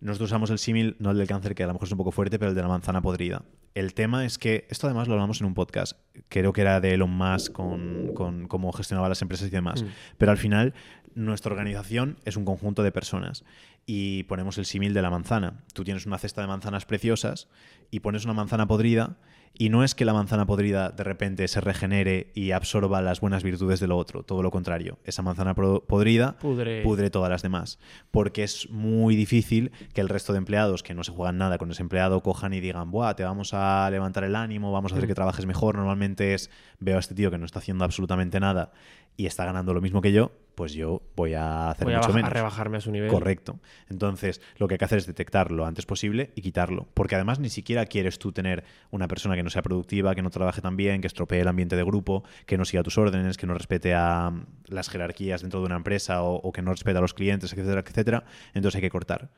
Nosotros 0.00 0.30
usamos 0.30 0.50
el 0.50 0.58
símil, 0.58 0.96
no 0.98 1.10
el 1.10 1.18
del 1.18 1.26
cáncer, 1.26 1.54
que 1.54 1.62
a 1.62 1.66
lo 1.66 1.74
mejor 1.74 1.86
es 1.88 1.92
un 1.92 1.98
poco 1.98 2.10
fuerte, 2.10 2.38
pero 2.38 2.50
el 2.50 2.54
de 2.54 2.62
la 2.62 2.68
manzana 2.68 3.02
podrida. 3.02 3.42
El 3.74 3.94
tema 3.94 4.24
es 4.24 4.38
que, 4.38 4.66
esto 4.70 4.86
además 4.86 5.08
lo 5.08 5.14
hablamos 5.14 5.40
en 5.40 5.46
un 5.46 5.54
podcast, 5.54 5.98
creo 6.28 6.52
que 6.52 6.62
era 6.62 6.80
de 6.80 6.94
Elon 6.94 7.10
Musk 7.10 7.52
con, 7.52 8.12
con 8.14 8.48
cómo 8.48 8.72
gestionaba 8.72 9.08
las 9.08 9.22
empresas 9.22 9.48
y 9.48 9.50
demás, 9.50 9.82
Mm. 9.82 9.86
pero 10.18 10.32
al 10.32 10.38
final 10.38 10.74
nuestra 11.14 11.52
organización 11.52 12.16
es 12.24 12.36
un 12.36 12.44
conjunto 12.44 12.82
de 12.82 12.92
personas 12.92 13.44
y 13.86 14.22
ponemos 14.24 14.58
el 14.58 14.64
símil 14.64 14.94
de 14.94 15.02
la 15.02 15.10
manzana. 15.10 15.62
Tú 15.74 15.84
tienes 15.84 16.06
una 16.06 16.18
cesta 16.18 16.40
de 16.40 16.46
manzanas 16.46 16.86
preciosas 16.86 17.48
y 17.90 18.00
pones 18.00 18.24
una 18.24 18.34
manzana 18.34 18.66
podrida 18.66 19.16
y 19.52 19.68
no 19.68 19.84
es 19.84 19.94
que 19.94 20.04
la 20.06 20.14
manzana 20.14 20.46
podrida 20.46 20.88
de 20.90 21.04
repente 21.04 21.46
se 21.48 21.60
regenere 21.60 22.30
y 22.34 22.52
absorba 22.52 23.02
las 23.02 23.20
buenas 23.20 23.42
virtudes 23.42 23.78
de 23.80 23.88
lo 23.88 23.98
otro, 23.98 24.22
todo 24.22 24.42
lo 24.42 24.50
contrario. 24.50 24.98
Esa 25.04 25.20
manzana 25.22 25.54
podrida 25.54 26.38
Pudre. 26.38 26.82
pudre 26.82 27.10
todas 27.10 27.28
las 27.30 27.42
demás. 27.42 27.78
Porque 28.10 28.42
es 28.42 28.70
muy 28.70 29.16
difícil 29.16 29.70
que 29.92 30.00
el 30.00 30.08
resto 30.08 30.32
de 30.32 30.38
empleados 30.38 30.82
que 30.82 30.94
no 30.94 31.04
se 31.04 31.12
juegan 31.12 31.36
nada 31.36 31.58
con 31.58 31.70
ese 31.70 31.82
empleado 31.82 32.22
cojan 32.22 32.54
y 32.54 32.60
digan, 32.60 32.90
Buah, 32.90 33.14
te 33.16 33.24
vamos 33.24 33.52
a 33.52 33.90
levantar 33.90 34.24
el 34.24 34.34
ánimo, 34.36 34.72
vamos 34.72 34.92
a 34.92 34.94
hacer 34.94 35.04
Mm. 35.06 35.08
que 35.08 35.14
trabajes 35.14 35.44
mejor. 35.46 35.74
Normalmente 35.76 36.32
es, 36.32 36.50
veo 36.78 36.96
a 36.96 37.00
este 37.00 37.14
tío 37.14 37.30
que 37.30 37.36
no 37.38 37.44
está 37.44 37.58
haciendo 37.58 37.84
absolutamente 37.84 38.40
nada 38.40 38.72
y 39.16 39.26
está 39.26 39.44
ganando 39.44 39.74
lo 39.74 39.82
mismo 39.82 40.00
que 40.00 40.12
yo, 40.12 40.32
pues 40.60 40.74
yo 40.74 41.00
voy 41.16 41.32
a 41.32 41.70
hacer 41.70 41.86
Voy 41.86 41.94
mucho 41.94 42.08
baja- 42.08 42.12
a 42.12 42.16
menos. 42.16 42.32
rebajarme 42.34 42.76
a 42.76 42.80
su 42.82 42.90
nivel. 42.90 43.08
Correcto. 43.08 43.58
Entonces, 43.88 44.42
lo 44.58 44.68
que 44.68 44.74
hay 44.74 44.78
que 44.78 44.84
hacer 44.84 44.98
es 44.98 45.06
detectarlo 45.06 45.56
lo 45.56 45.64
antes 45.64 45.86
posible 45.86 46.32
y 46.34 46.42
quitarlo. 46.42 46.86
Porque 46.92 47.14
además 47.14 47.38
ni 47.38 47.48
siquiera 47.48 47.86
quieres 47.86 48.18
tú 48.18 48.30
tener 48.30 48.62
una 48.90 49.08
persona 49.08 49.36
que 49.36 49.42
no 49.42 49.48
sea 49.48 49.62
productiva, 49.62 50.14
que 50.14 50.20
no 50.20 50.28
trabaje 50.28 50.60
tan 50.60 50.76
bien, 50.76 51.00
que 51.00 51.06
estropee 51.06 51.40
el 51.40 51.48
ambiente 51.48 51.76
de 51.76 51.82
grupo, 51.84 52.24
que 52.44 52.58
no 52.58 52.66
siga 52.66 52.82
tus 52.82 52.98
órdenes, 52.98 53.38
que 53.38 53.46
no 53.46 53.54
respete 53.54 53.94
a 53.94 54.28
mm, 54.30 54.44
las 54.66 54.90
jerarquías 54.90 55.40
dentro 55.40 55.60
de 55.60 55.66
una 55.66 55.76
empresa 55.76 56.22
o, 56.22 56.34
o 56.34 56.52
que 56.52 56.60
no 56.60 56.72
respete 56.72 56.98
a 56.98 57.00
los 57.00 57.14
clientes, 57.14 57.50
etcétera, 57.54 57.80
etcétera. 57.80 58.24
Entonces 58.52 58.74
hay 58.76 58.82
que 58.82 58.90
cortar. 58.90 59.30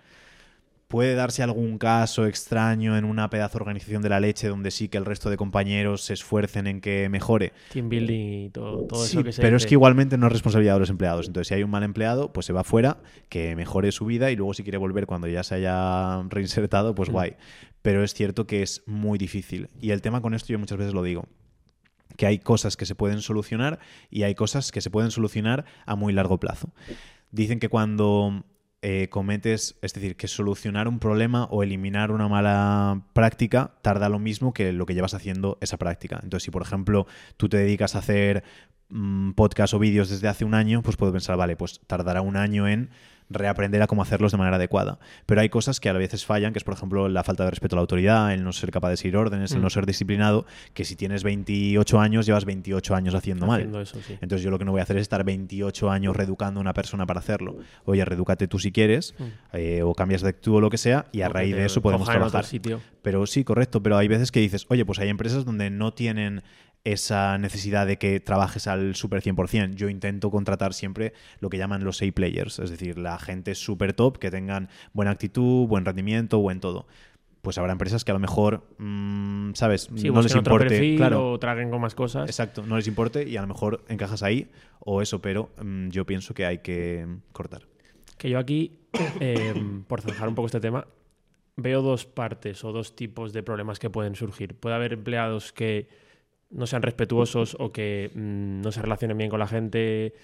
Puede 0.92 1.14
darse 1.14 1.42
algún 1.42 1.78
caso 1.78 2.26
extraño 2.26 2.98
en 2.98 3.06
una 3.06 3.30
pedazo 3.30 3.56
de 3.56 3.62
organización 3.62 4.02
de 4.02 4.10
la 4.10 4.20
leche 4.20 4.48
donde 4.48 4.70
sí 4.70 4.90
que 4.90 4.98
el 4.98 5.06
resto 5.06 5.30
de 5.30 5.38
compañeros 5.38 6.02
se 6.02 6.12
esfuercen 6.12 6.66
en 6.66 6.82
que 6.82 7.08
mejore. 7.08 7.54
Team 7.72 7.88
building 7.88 8.44
y 8.44 8.50
todo, 8.50 8.84
todo 8.84 9.06
Sí, 9.06 9.12
eso 9.16 9.24
que 9.24 9.32
se 9.32 9.40
pero 9.40 9.56
es 9.56 9.64
que 9.64 9.72
igualmente 9.72 10.18
no 10.18 10.26
es 10.26 10.32
responsabilidad 10.34 10.74
de 10.74 10.80
los 10.80 10.90
empleados. 10.90 11.28
Entonces, 11.28 11.48
si 11.48 11.54
hay 11.54 11.62
un 11.62 11.70
mal 11.70 11.82
empleado, 11.82 12.30
pues 12.34 12.44
se 12.44 12.52
va 12.52 12.62
fuera, 12.62 12.98
que 13.30 13.56
mejore 13.56 13.90
su 13.90 14.04
vida 14.04 14.30
y 14.30 14.36
luego 14.36 14.52
si 14.52 14.64
quiere 14.64 14.76
volver 14.76 15.06
cuando 15.06 15.28
ya 15.28 15.42
se 15.42 15.54
haya 15.54 16.22
reinsertado, 16.28 16.94
pues 16.94 17.08
Mm. 17.08 17.12
guay. 17.12 17.36
Pero 17.80 18.04
es 18.04 18.12
cierto 18.12 18.46
que 18.46 18.62
es 18.62 18.82
muy 18.84 19.18
difícil. 19.18 19.70
Y 19.80 19.92
el 19.92 20.02
tema 20.02 20.20
con 20.20 20.34
esto 20.34 20.52
yo 20.52 20.58
muchas 20.58 20.76
veces 20.76 20.92
lo 20.92 21.02
digo 21.02 21.26
que 22.18 22.26
hay 22.26 22.38
cosas 22.38 22.76
que 22.76 22.84
se 22.84 22.94
pueden 22.94 23.22
solucionar 23.22 23.78
y 24.10 24.24
hay 24.24 24.34
cosas 24.34 24.70
que 24.70 24.82
se 24.82 24.90
pueden 24.90 25.10
solucionar 25.10 25.64
a 25.86 25.96
muy 25.96 26.12
largo 26.12 26.38
plazo. 26.38 26.68
Dicen 27.30 27.58
que 27.58 27.70
cuando 27.70 28.44
eh, 28.82 29.08
es 29.12 29.92
decir, 29.94 30.16
que 30.16 30.28
solucionar 30.28 30.88
un 30.88 30.98
problema 30.98 31.44
o 31.44 31.62
eliminar 31.62 32.10
una 32.10 32.28
mala 32.28 33.02
práctica 33.12 33.74
tarda 33.80 34.08
lo 34.08 34.18
mismo 34.18 34.52
que 34.52 34.72
lo 34.72 34.86
que 34.86 34.94
llevas 34.94 35.14
haciendo 35.14 35.56
esa 35.60 35.78
práctica. 35.78 36.20
Entonces, 36.22 36.44
si 36.44 36.50
por 36.50 36.62
ejemplo 36.62 37.06
tú 37.36 37.48
te 37.48 37.58
dedicas 37.58 37.94
a 37.94 38.00
hacer 38.00 38.42
mm, 38.88 39.32
podcast 39.32 39.74
o 39.74 39.78
vídeos 39.78 40.10
desde 40.10 40.28
hace 40.28 40.44
un 40.44 40.54
año, 40.54 40.82
pues 40.82 40.96
puedo 40.96 41.12
pensar, 41.12 41.36
vale, 41.36 41.56
pues 41.56 41.80
tardará 41.86 42.22
un 42.22 42.36
año 42.36 42.66
en 42.66 42.90
reaprender 43.34 43.82
a 43.82 43.86
cómo 43.86 44.02
hacerlos 44.02 44.32
de 44.32 44.38
manera 44.38 44.56
adecuada. 44.56 44.98
Pero 45.26 45.40
hay 45.40 45.48
cosas 45.48 45.80
que 45.80 45.88
a 45.88 45.92
veces 45.92 46.24
fallan, 46.26 46.52
que 46.52 46.58
es 46.58 46.64
por 46.64 46.74
ejemplo 46.74 47.08
la 47.08 47.24
falta 47.24 47.44
de 47.44 47.50
respeto 47.50 47.74
a 47.74 47.78
la 47.78 47.80
autoridad, 47.82 48.32
el 48.34 48.44
no 48.44 48.52
ser 48.52 48.70
capaz 48.70 48.90
de 48.90 48.96
seguir 48.96 49.16
órdenes, 49.16 49.52
el 49.52 49.58
Mm. 49.58 49.62
no 49.62 49.70
ser 49.70 49.86
disciplinado, 49.86 50.46
que 50.74 50.84
si 50.84 50.96
tienes 50.96 51.22
28 51.24 52.00
años, 52.00 52.26
llevas 52.26 52.44
28 52.44 52.94
años 52.94 53.14
haciendo 53.14 53.46
mal. 53.46 53.60
Haciendo 53.60 53.80
eso, 53.80 53.98
sí. 54.06 54.14
Entonces 54.20 54.42
yo 54.42 54.50
lo 54.50 54.58
que 54.58 54.64
no 54.64 54.72
voy 54.72 54.80
a 54.80 54.82
hacer 54.84 54.96
es 54.96 55.02
estar 55.02 55.24
28 55.24 55.90
años 55.90 56.16
reeducando 56.16 56.60
a 56.60 56.62
una 56.62 56.74
persona 56.74 57.06
para 57.06 57.20
hacerlo. 57.20 57.56
Oye, 57.84 58.04
reedúcate 58.04 58.48
tú 58.48 58.58
si 58.58 58.72
quieres, 58.72 59.14
Mm. 59.18 59.24
eh, 59.54 59.82
o 59.82 59.94
cambias 59.94 60.22
de 60.22 60.28
actitud 60.30 60.56
o 60.56 60.60
lo 60.60 60.70
que 60.70 60.78
sea, 60.78 61.06
y 61.12 61.20
a 61.22 61.28
raíz 61.28 61.54
de 61.54 61.64
eso 61.64 61.80
podemos 61.82 62.08
trabajar. 62.08 62.44
sitio. 62.44 62.80
Pero 63.02 63.26
sí, 63.26 63.44
correcto, 63.44 63.82
pero 63.82 63.96
hay 63.96 64.08
veces 64.08 64.30
que 64.32 64.40
dices, 64.40 64.66
oye, 64.68 64.84
pues 64.84 64.98
hay 64.98 65.08
empresas 65.08 65.44
donde 65.44 65.70
no 65.70 65.92
tienen 65.92 66.42
esa 66.84 67.38
necesidad 67.38 67.86
de 67.86 67.98
que 67.98 68.18
trabajes 68.20 68.66
al 68.66 68.94
super 68.94 69.22
100%. 69.22 69.74
Yo 69.74 69.88
intento 69.88 70.30
contratar 70.30 70.74
siempre 70.74 71.12
lo 71.40 71.48
que 71.48 71.58
llaman 71.58 71.84
los 71.84 72.02
A-players, 72.02 72.58
es 72.58 72.70
decir, 72.70 72.98
la 72.98 73.18
gente 73.18 73.54
super 73.54 73.92
top 73.92 74.18
que 74.18 74.30
tengan 74.30 74.68
buena 74.92 75.12
actitud, 75.12 75.66
buen 75.66 75.84
rendimiento, 75.84 76.38
buen 76.38 76.60
todo. 76.60 76.86
Pues 77.40 77.58
habrá 77.58 77.72
empresas 77.72 78.04
que 78.04 78.12
a 78.12 78.14
lo 78.14 78.20
mejor, 78.20 78.64
mm, 78.78 79.54
¿sabes? 79.54 79.88
Sí, 79.96 80.10
no 80.10 80.22
les 80.22 80.34
importe. 80.34 80.68
perfil 80.68 80.96
claro, 80.96 81.32
o 81.32 81.38
traguen 81.38 81.70
con 81.70 81.80
más 81.80 81.94
cosas. 81.94 82.28
Exacto, 82.28 82.64
no 82.64 82.76
les 82.76 82.86
importe 82.86 83.28
y 83.28 83.36
a 83.36 83.40
lo 83.40 83.48
mejor 83.48 83.84
encajas 83.88 84.22
ahí 84.22 84.48
o 84.78 85.02
eso, 85.02 85.20
pero 85.20 85.50
mm, 85.60 85.88
yo 85.88 86.06
pienso 86.06 86.34
que 86.34 86.46
hay 86.46 86.58
que 86.58 87.06
cortar. 87.32 87.62
Que 88.16 88.30
yo 88.30 88.38
aquí, 88.38 88.78
eh, 89.20 89.54
por 89.88 90.00
zanjar 90.02 90.28
un 90.28 90.36
poco 90.36 90.46
este 90.46 90.60
tema, 90.60 90.86
veo 91.56 91.82
dos 91.82 92.06
partes 92.06 92.64
o 92.64 92.72
dos 92.72 92.94
tipos 92.94 93.32
de 93.32 93.42
problemas 93.42 93.78
que 93.78 93.90
pueden 93.90 94.14
surgir. 94.14 94.54
Puede 94.54 94.76
haber 94.76 94.92
empleados 94.92 95.52
que 95.52 95.88
no 96.52 96.66
sean 96.66 96.82
respetuosos 96.82 97.56
o 97.58 97.72
que 97.72 98.10
mm, 98.14 98.60
no 98.60 98.72
se 98.72 98.82
relacionen 98.82 99.18
bien 99.18 99.30
con 99.30 99.40
la 99.40 99.46
gente, 99.46 100.14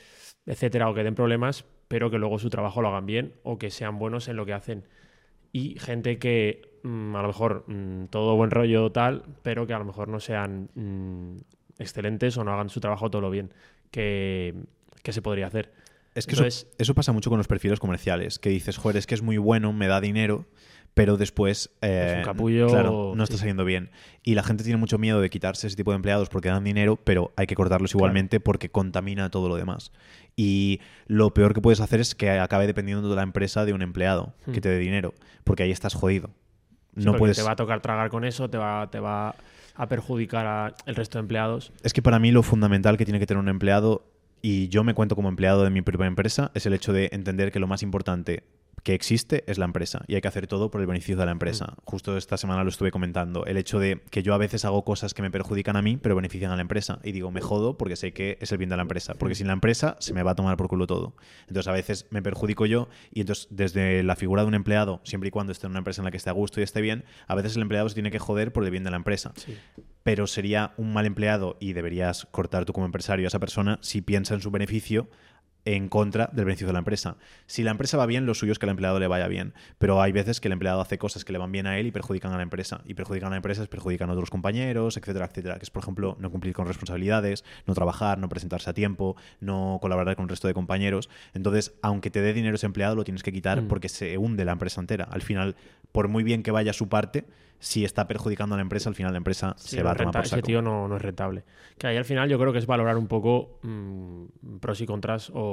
etcétera, 0.46 0.88
o 0.88 0.94
que 0.94 1.02
den 1.04 1.14
problemas, 1.14 1.64
pero 1.88 2.10
que 2.10 2.18
luego 2.18 2.38
su 2.38 2.50
trabajo 2.50 2.82
lo 2.82 2.88
hagan 2.88 3.06
bien 3.06 3.34
o 3.42 3.58
que 3.58 3.70
sean 3.70 3.98
buenos 3.98 4.28
en 4.28 4.36
lo 4.36 4.46
que 4.46 4.52
hacen. 4.52 4.84
Y 5.52 5.78
gente 5.78 6.18
que 6.18 6.62
mm, 6.82 7.16
a 7.16 7.22
lo 7.22 7.28
mejor 7.28 7.64
mm, 7.66 8.06
todo 8.06 8.36
buen 8.36 8.50
rollo 8.50 8.92
tal, 8.92 9.24
pero 9.42 9.66
que 9.66 9.72
a 9.74 9.78
lo 9.78 9.84
mejor 9.86 10.08
no 10.08 10.20
sean 10.20 10.68
excelentes 11.78 12.36
o 12.36 12.44
no 12.44 12.52
hagan 12.52 12.68
su 12.68 12.80
trabajo 12.80 13.10
todo 13.10 13.22
lo 13.22 13.30
bien 13.30 13.52
que, 13.90 14.54
que 15.02 15.12
se 15.12 15.22
podría 15.22 15.46
hacer. 15.46 15.72
Es 16.14 16.26
que 16.26 16.32
Entonces- 16.32 16.64
eso, 16.66 16.74
eso 16.78 16.94
pasa 16.94 17.12
mucho 17.12 17.30
con 17.30 17.38
los 17.38 17.46
perfiles 17.46 17.78
comerciales, 17.78 18.38
que 18.38 18.50
dices, 18.50 18.76
joder, 18.76 18.96
es 18.96 19.06
que 19.06 19.14
es 19.14 19.22
muy 19.22 19.38
bueno, 19.38 19.72
me 19.72 19.86
da 19.86 20.00
dinero, 20.00 20.46
pero 20.98 21.16
después 21.16 21.70
eh, 21.80 22.08
Es 22.10 22.16
un 22.18 22.24
capullo, 22.24 22.66
claro, 22.66 23.12
no 23.14 23.22
está 23.22 23.36
sí. 23.36 23.38
saliendo 23.38 23.64
bien. 23.64 23.90
Y 24.24 24.34
la 24.34 24.42
gente 24.42 24.64
tiene 24.64 24.78
mucho 24.78 24.98
miedo 24.98 25.20
de 25.20 25.30
quitarse 25.30 25.68
ese 25.68 25.76
tipo 25.76 25.92
de 25.92 25.94
empleados 25.94 26.28
porque 26.28 26.48
dan 26.48 26.64
dinero, 26.64 26.96
pero 26.96 27.32
hay 27.36 27.46
que 27.46 27.54
cortarlos 27.54 27.94
igualmente 27.94 28.40
porque 28.40 28.68
contamina 28.68 29.30
todo 29.30 29.48
lo 29.48 29.54
demás. 29.54 29.92
Y 30.34 30.80
lo 31.06 31.32
peor 31.32 31.54
que 31.54 31.60
puedes 31.60 31.80
hacer 31.80 32.00
es 32.00 32.16
que 32.16 32.30
acabe 32.30 32.66
dependiendo 32.66 33.08
de 33.08 33.14
la 33.14 33.22
empresa 33.22 33.64
de 33.64 33.74
un 33.74 33.82
empleado 33.82 34.34
que 34.46 34.58
Hmm. 34.58 34.60
te 34.60 34.68
dé 34.70 34.78
dinero, 34.78 35.14
porque 35.44 35.62
ahí 35.62 35.70
estás 35.70 35.94
jodido. 35.94 36.30
Sí, 36.96 37.04
no 37.04 37.14
puedes... 37.14 37.36
Te 37.36 37.44
va 37.44 37.52
a 37.52 37.56
tocar 37.56 37.80
tragar 37.80 38.10
con 38.10 38.24
eso, 38.24 38.50
te 38.50 38.58
va, 38.58 38.90
te 38.90 38.98
va 38.98 39.36
a 39.76 39.86
perjudicar 39.86 40.74
al 40.84 40.94
resto 40.96 41.18
de 41.18 41.20
empleados. 41.20 41.72
Es 41.84 41.92
que 41.92 42.02
para 42.02 42.18
mí 42.18 42.32
lo 42.32 42.42
fundamental 42.42 42.96
que 42.96 43.04
tiene 43.04 43.20
que 43.20 43.26
tener 43.26 43.40
un 43.40 43.48
empleado, 43.48 44.04
y 44.42 44.66
yo 44.66 44.82
me 44.82 44.94
cuento 44.94 45.14
como 45.14 45.28
empleado 45.28 45.62
de 45.62 45.70
mi 45.70 45.80
propia 45.80 46.06
empresa, 46.06 46.50
es 46.54 46.66
el 46.66 46.72
hecho 46.72 46.92
de 46.92 47.08
entender 47.12 47.52
que 47.52 47.60
lo 47.60 47.68
más 47.68 47.84
importante 47.84 48.42
que 48.88 48.94
existe 48.94 49.44
es 49.46 49.58
la 49.58 49.66
empresa 49.66 50.02
y 50.06 50.14
hay 50.14 50.22
que 50.22 50.28
hacer 50.28 50.46
todo 50.46 50.70
por 50.70 50.80
el 50.80 50.86
beneficio 50.86 51.14
de 51.18 51.26
la 51.26 51.32
empresa. 51.32 51.74
Justo 51.84 52.16
esta 52.16 52.38
semana 52.38 52.64
lo 52.64 52.70
estuve 52.70 52.90
comentando. 52.90 53.44
El 53.44 53.58
hecho 53.58 53.78
de 53.78 54.00
que 54.10 54.22
yo 54.22 54.32
a 54.32 54.38
veces 54.38 54.64
hago 54.64 54.82
cosas 54.82 55.12
que 55.12 55.20
me 55.20 55.30
perjudican 55.30 55.76
a 55.76 55.82
mí, 55.82 55.98
pero 55.98 56.16
benefician 56.16 56.52
a 56.52 56.56
la 56.56 56.62
empresa. 56.62 56.98
Y 57.04 57.12
digo, 57.12 57.30
me 57.30 57.42
jodo 57.42 57.76
porque 57.76 57.96
sé 57.96 58.14
que 58.14 58.38
es 58.40 58.50
el 58.50 58.56
bien 58.56 58.70
de 58.70 58.76
la 58.76 58.82
empresa. 58.82 59.12
Porque 59.12 59.34
sin 59.34 59.46
la 59.46 59.52
empresa 59.52 59.96
se 60.00 60.14
me 60.14 60.22
va 60.22 60.30
a 60.30 60.34
tomar 60.36 60.56
por 60.56 60.68
culo 60.68 60.86
todo. 60.86 61.14
Entonces 61.48 61.68
a 61.68 61.72
veces 61.72 62.06
me 62.08 62.22
perjudico 62.22 62.64
yo 62.64 62.88
y 63.12 63.20
entonces 63.20 63.46
desde 63.50 64.02
la 64.02 64.16
figura 64.16 64.40
de 64.40 64.48
un 64.48 64.54
empleado, 64.54 65.02
siempre 65.04 65.28
y 65.28 65.30
cuando 65.32 65.52
esté 65.52 65.66
en 65.66 65.72
una 65.72 65.80
empresa 65.80 66.00
en 66.00 66.06
la 66.06 66.10
que 66.10 66.16
esté 66.16 66.30
a 66.30 66.32
gusto 66.32 66.60
y 66.60 66.62
esté 66.62 66.80
bien, 66.80 67.04
a 67.26 67.34
veces 67.34 67.56
el 67.56 67.60
empleado 67.62 67.90
se 67.90 67.94
tiene 67.94 68.10
que 68.10 68.18
joder 68.18 68.54
por 68.54 68.64
el 68.64 68.70
bien 68.70 68.84
de 68.84 68.90
la 68.90 68.96
empresa 68.96 69.32
Sí. 69.36 69.54
pero 70.02 70.26
sería 70.26 70.72
un 70.78 70.94
mal 70.94 71.04
empleado 71.04 71.58
y 71.60 71.74
deberías 71.74 72.26
cortar 72.30 72.64
tú 72.64 72.72
como 72.72 72.86
empresario 72.86 73.26
a 73.26 73.28
esa 73.28 73.38
persona 73.38 73.78
si 73.82 74.00
piensa 74.00 74.32
en 74.32 74.40
su 74.40 74.50
beneficio 74.50 75.10
en 75.64 75.88
contra 75.88 76.30
del 76.32 76.44
beneficio 76.46 76.66
de 76.66 76.72
la 76.72 76.78
empresa. 76.78 77.16
Si 77.46 77.62
la 77.62 77.70
empresa 77.70 77.96
va 77.98 78.06
bien, 78.06 78.24
lo 78.26 78.34
suyo 78.34 78.52
es 78.52 78.58
que 78.58 78.66
al 78.66 78.70
empleado 78.70 78.98
le 78.98 79.06
vaya 79.06 79.28
bien, 79.28 79.52
pero 79.78 80.00
hay 80.00 80.12
veces 80.12 80.40
que 80.40 80.48
el 80.48 80.52
empleado 80.52 80.80
hace 80.80 80.98
cosas 80.98 81.24
que 81.24 81.32
le 81.32 81.38
van 81.38 81.52
bien 81.52 81.66
a 81.66 81.78
él 81.78 81.86
y 81.86 81.90
perjudican 81.90 82.32
a 82.32 82.36
la 82.36 82.42
empresa. 82.42 82.80
Y 82.86 82.94
perjudican 82.94 83.26
a 83.28 83.30
la 83.30 83.36
empresa, 83.36 83.62
es 83.62 83.68
perjudican 83.68 84.08
a 84.08 84.12
otros 84.14 84.30
compañeros, 84.30 84.96
etcétera, 84.96 85.26
etcétera. 85.26 85.56
Que 85.58 85.64
es, 85.64 85.70
por 85.70 85.82
ejemplo, 85.82 86.16
no 86.20 86.30
cumplir 86.30 86.54
con 86.54 86.66
responsabilidades, 86.66 87.44
no 87.66 87.74
trabajar, 87.74 88.18
no 88.18 88.28
presentarse 88.28 88.70
a 88.70 88.74
tiempo, 88.74 89.16
no 89.40 89.78
colaborar 89.82 90.16
con 90.16 90.24
el 90.24 90.28
resto 90.30 90.48
de 90.48 90.54
compañeros. 90.54 91.10
Entonces, 91.34 91.74
aunque 91.82 92.10
te 92.10 92.22
dé 92.22 92.32
dinero 92.32 92.54
ese 92.56 92.66
empleado, 92.66 92.94
lo 92.94 93.04
tienes 93.04 93.22
que 93.22 93.32
quitar 93.32 93.60
Mm. 93.62 93.68
porque 93.68 93.88
se 93.88 94.16
hunde 94.18 94.44
la 94.44 94.52
empresa 94.52 94.80
entera. 94.80 95.04
Al 95.04 95.22
final, 95.22 95.56
por 95.92 96.08
muy 96.08 96.22
bien 96.22 96.42
que 96.42 96.50
vaya 96.50 96.72
su 96.72 96.88
parte, 96.88 97.24
si 97.60 97.84
está 97.84 98.06
perjudicando 98.06 98.54
a 98.54 98.58
la 98.58 98.62
empresa, 98.62 98.88
al 98.88 98.94
final 98.94 99.12
la 99.12 99.18
empresa 99.18 99.54
Sí, 99.58 99.76
se 99.76 99.82
va 99.82 99.90
a 99.90 99.94
tomar 99.96 100.12
por 100.14 100.24
Ese 100.24 100.42
tío 100.42 100.62
no, 100.62 100.86
no 100.86 100.94
es 100.96 101.02
rentable. 101.02 101.42
Que 101.76 101.88
ahí 101.88 101.96
al 101.96 102.04
final 102.04 102.28
yo 102.28 102.38
creo 102.38 102.52
que 102.52 102.58
es 102.60 102.66
valorar 102.66 102.96
un 102.96 103.08
poco 103.08 103.58
mm, 103.62 104.58
pros 104.60 104.80
y 104.80 104.86
contras 104.86 105.32
o 105.34 105.47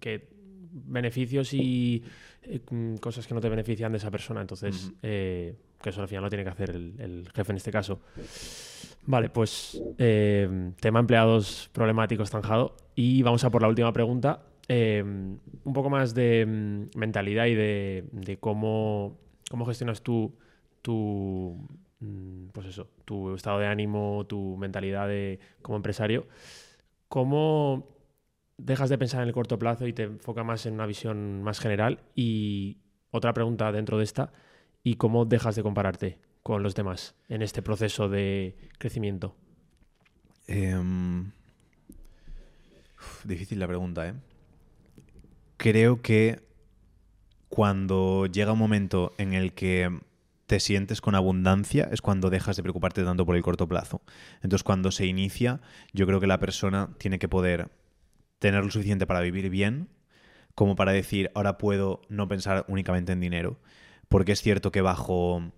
que 0.00 0.28
beneficios 0.72 1.54
y 1.54 2.02
eh, 2.42 2.60
cosas 3.00 3.26
que 3.26 3.34
no 3.34 3.40
te 3.40 3.48
benefician 3.48 3.92
de 3.92 3.98
esa 3.98 4.10
persona. 4.10 4.40
Entonces, 4.40 4.92
eh, 5.02 5.54
que 5.80 5.90
eso 5.90 6.02
al 6.02 6.08
final 6.08 6.24
lo 6.24 6.30
tiene 6.30 6.44
que 6.44 6.50
hacer 6.50 6.70
el, 6.70 6.94
el 6.98 7.28
jefe 7.34 7.52
en 7.52 7.56
este 7.56 7.70
caso. 7.70 8.00
Vale, 9.06 9.28
pues 9.28 9.80
eh, 9.98 10.72
tema 10.80 11.00
empleados 11.00 11.70
problemáticos 11.72 12.30
zanjado. 12.30 12.76
Y 12.94 13.22
vamos 13.22 13.44
a 13.44 13.50
por 13.50 13.62
la 13.62 13.68
última 13.68 13.92
pregunta. 13.92 14.42
Un 14.68 15.72
poco 15.74 15.90
más 15.90 16.14
de 16.14 16.46
mm, 16.46 16.98
mentalidad 16.98 17.46
y 17.46 17.54
de, 17.54 18.04
de 18.12 18.38
cómo, 18.38 19.18
cómo 19.50 19.66
gestionas 19.66 20.02
tú 20.02 20.34
tu, 20.84 21.66
mm, 22.00 22.48
pues 22.52 22.66
eso, 22.66 22.88
tu 23.06 23.34
estado 23.34 23.58
de 23.58 23.66
ánimo, 23.66 24.26
tu 24.28 24.56
mentalidad 24.58 25.08
de, 25.08 25.40
como 25.62 25.76
empresario. 25.76 26.26
¿Cómo 27.08 27.93
dejas 28.56 28.90
de 28.90 28.98
pensar 28.98 29.22
en 29.22 29.28
el 29.28 29.34
corto 29.34 29.58
plazo 29.58 29.86
y 29.86 29.92
te 29.92 30.04
enfocas 30.04 30.44
más 30.44 30.66
en 30.66 30.74
una 30.74 30.86
visión 30.86 31.42
más 31.42 31.60
general? 31.60 32.00
Y 32.14 32.78
otra 33.10 33.32
pregunta 33.32 33.70
dentro 33.72 33.98
de 33.98 34.04
esta, 34.04 34.32
¿y 34.82 34.94
cómo 34.96 35.24
dejas 35.24 35.56
de 35.56 35.62
compararte 35.62 36.18
con 36.42 36.62
los 36.62 36.74
demás 36.74 37.14
en 37.28 37.42
este 37.42 37.62
proceso 37.62 38.08
de 38.08 38.56
crecimiento? 38.78 39.34
Em, 40.46 41.30
difícil 43.24 43.58
la 43.58 43.66
pregunta, 43.66 44.08
¿eh? 44.08 44.14
Creo 45.56 46.02
que 46.02 46.42
cuando 47.48 48.26
llega 48.26 48.52
un 48.52 48.58
momento 48.58 49.12
en 49.16 49.32
el 49.32 49.54
que 49.54 50.00
te 50.46 50.60
sientes 50.60 51.00
con 51.00 51.14
abundancia 51.14 51.88
es 51.90 52.02
cuando 52.02 52.28
dejas 52.28 52.56
de 52.56 52.62
preocuparte 52.62 53.04
tanto 53.04 53.24
por 53.24 53.36
el 53.36 53.42
corto 53.42 53.66
plazo. 53.68 54.02
Entonces, 54.42 54.64
cuando 54.64 54.90
se 54.90 55.06
inicia, 55.06 55.60
yo 55.92 56.06
creo 56.06 56.20
que 56.20 56.26
la 56.26 56.40
persona 56.40 56.90
tiene 56.98 57.18
que 57.18 57.28
poder 57.28 57.70
tener 58.44 58.62
lo 58.62 58.70
suficiente 58.70 59.06
para 59.06 59.22
vivir 59.22 59.48
bien, 59.48 59.88
como 60.54 60.76
para 60.76 60.92
decir, 60.92 61.30
ahora 61.34 61.56
puedo 61.56 62.02
no 62.10 62.28
pensar 62.28 62.66
únicamente 62.68 63.10
en 63.10 63.20
dinero. 63.20 63.58
Porque 64.10 64.32
es 64.32 64.42
cierto 64.42 64.70
que 64.70 64.82
bajo 64.82 65.50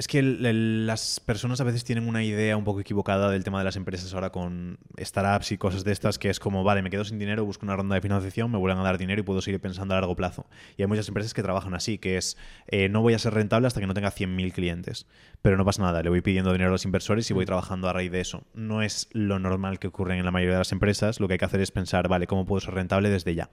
es 0.00 0.08
que 0.08 0.18
el- 0.18 0.46
el- 0.46 0.86
las 0.86 1.20
personas 1.20 1.60
a 1.60 1.64
veces 1.64 1.84
tienen 1.84 2.08
una 2.08 2.24
idea 2.24 2.56
un 2.56 2.64
poco 2.64 2.80
equivocada 2.80 3.28
del 3.30 3.44
tema 3.44 3.58
de 3.58 3.64
las 3.64 3.76
empresas 3.76 4.14
ahora 4.14 4.30
con 4.30 4.78
startups 4.98 5.52
y 5.52 5.58
cosas 5.58 5.84
de 5.84 5.92
estas, 5.92 6.18
que 6.18 6.30
es 6.30 6.40
como, 6.40 6.64
vale, 6.64 6.80
me 6.80 6.88
quedo 6.88 7.04
sin 7.04 7.18
dinero, 7.18 7.44
busco 7.44 7.66
una 7.66 7.76
ronda 7.76 7.96
de 7.96 8.00
financiación, 8.00 8.50
me 8.50 8.56
vuelven 8.56 8.78
a 8.78 8.82
dar 8.82 8.96
dinero 8.96 9.20
y 9.20 9.24
puedo 9.24 9.42
seguir 9.42 9.60
pensando 9.60 9.92
a 9.92 9.98
largo 10.00 10.16
plazo. 10.16 10.46
Y 10.78 10.82
hay 10.82 10.88
muchas 10.88 11.06
empresas 11.08 11.34
que 11.34 11.42
trabajan 11.42 11.74
así, 11.74 11.98
que 11.98 12.16
es, 12.16 12.38
eh, 12.68 12.88
no 12.88 13.02
voy 13.02 13.12
a 13.12 13.18
ser 13.18 13.34
rentable 13.34 13.66
hasta 13.66 13.78
que 13.78 13.86
no 13.86 13.92
tenga 13.92 14.10
100.000 14.10 14.54
clientes. 14.54 15.06
Pero 15.42 15.58
no 15.58 15.66
pasa 15.66 15.82
nada, 15.82 16.02
le 16.02 16.08
voy 16.08 16.22
pidiendo 16.22 16.50
dinero 16.50 16.70
a 16.70 16.72
los 16.72 16.86
inversores 16.86 17.30
y 17.30 17.34
voy 17.34 17.44
trabajando 17.44 17.86
a 17.86 17.92
raíz 17.92 18.10
de 18.10 18.22
eso. 18.22 18.42
No 18.54 18.80
es 18.80 19.06
lo 19.12 19.38
normal 19.38 19.78
que 19.78 19.88
ocurre 19.88 20.16
en 20.16 20.24
la 20.24 20.30
mayoría 20.30 20.54
de 20.54 20.60
las 20.60 20.72
empresas, 20.72 21.20
lo 21.20 21.28
que 21.28 21.34
hay 21.34 21.38
que 21.38 21.44
hacer 21.44 21.60
es 21.60 21.72
pensar, 21.72 22.08
vale, 22.08 22.26
¿cómo 22.26 22.46
puedo 22.46 22.60
ser 22.60 22.72
rentable 22.72 23.10
desde 23.10 23.34
ya? 23.34 23.50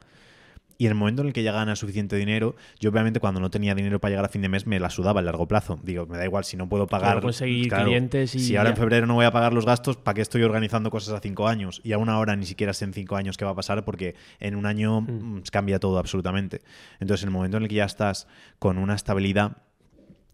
Y 0.78 0.86
en 0.86 0.92
el 0.92 0.96
momento 0.96 1.22
en 1.22 1.30
el 1.30 1.34
que 1.34 1.44
ya 1.44 1.52
gana 1.52 1.76
suficiente 1.76 2.16
dinero, 2.16 2.56
yo 2.80 2.90
obviamente 2.90 3.20
cuando 3.20 3.40
no 3.40 3.50
tenía 3.50 3.74
dinero 3.74 4.00
para 4.00 4.12
llegar 4.12 4.26
a 4.26 4.30
fin 4.30 4.42
de 4.42 4.50
mes 4.50 4.68
me 4.68 4.80
la 4.80 4.90
sudaba 4.90 5.20
a 5.20 5.24
largo 5.24 5.48
plazo. 5.48 5.80
Digo, 5.84 6.06
me 6.06 6.18
da 6.18 6.26
igual 6.26 6.44
si 6.44 6.58
no 6.58 6.70
puedo 6.70 6.88
pagar. 6.88 7.14
Claro, 7.14 7.22
conseguir 7.22 7.70
claro, 7.70 7.86
clientes 7.86 8.36
y 8.36 8.40
Si 8.40 8.56
ahora 8.56 8.72
en 8.72 8.78
febrero 8.78 9.08
no 9.08 9.16
voy 9.16 9.26
a 9.26 9.32
pagar 9.32 9.54
los 9.54 9.66
gastos, 9.66 9.98
¿para 9.98 10.16
qué 10.16 10.22
estoy 10.22 10.44
organizando 10.44 10.92
cosas 10.92 11.14
a 11.14 11.20
cinco 11.20 11.48
años? 11.48 11.82
Y 11.84 11.94
aún 11.94 12.10
ahora 12.10 12.36
ni 12.36 12.46
siquiera 12.46 12.74
sé 12.74 12.86
en 12.86 12.94
cinco 12.94 13.16
años 13.16 13.38
qué 13.38 13.46
va 13.46 13.52
a 13.52 13.56
pasar 13.56 13.86
porque 13.86 14.16
en 14.40 14.56
un 14.56 14.66
año 14.66 15.02
mm, 15.02 15.44
cambia 15.52 15.80
todo 15.80 15.98
absolutamente. 15.98 16.62
Entonces, 17.00 17.24
en 17.24 17.30
el 17.30 17.34
momento 17.34 17.58
en 17.58 17.64
el 17.64 17.70
que 17.70 17.76
ya 17.76 17.86
estás 17.86 18.28
con 18.60 18.78
una 18.78 18.96
estabilidad 18.96 19.58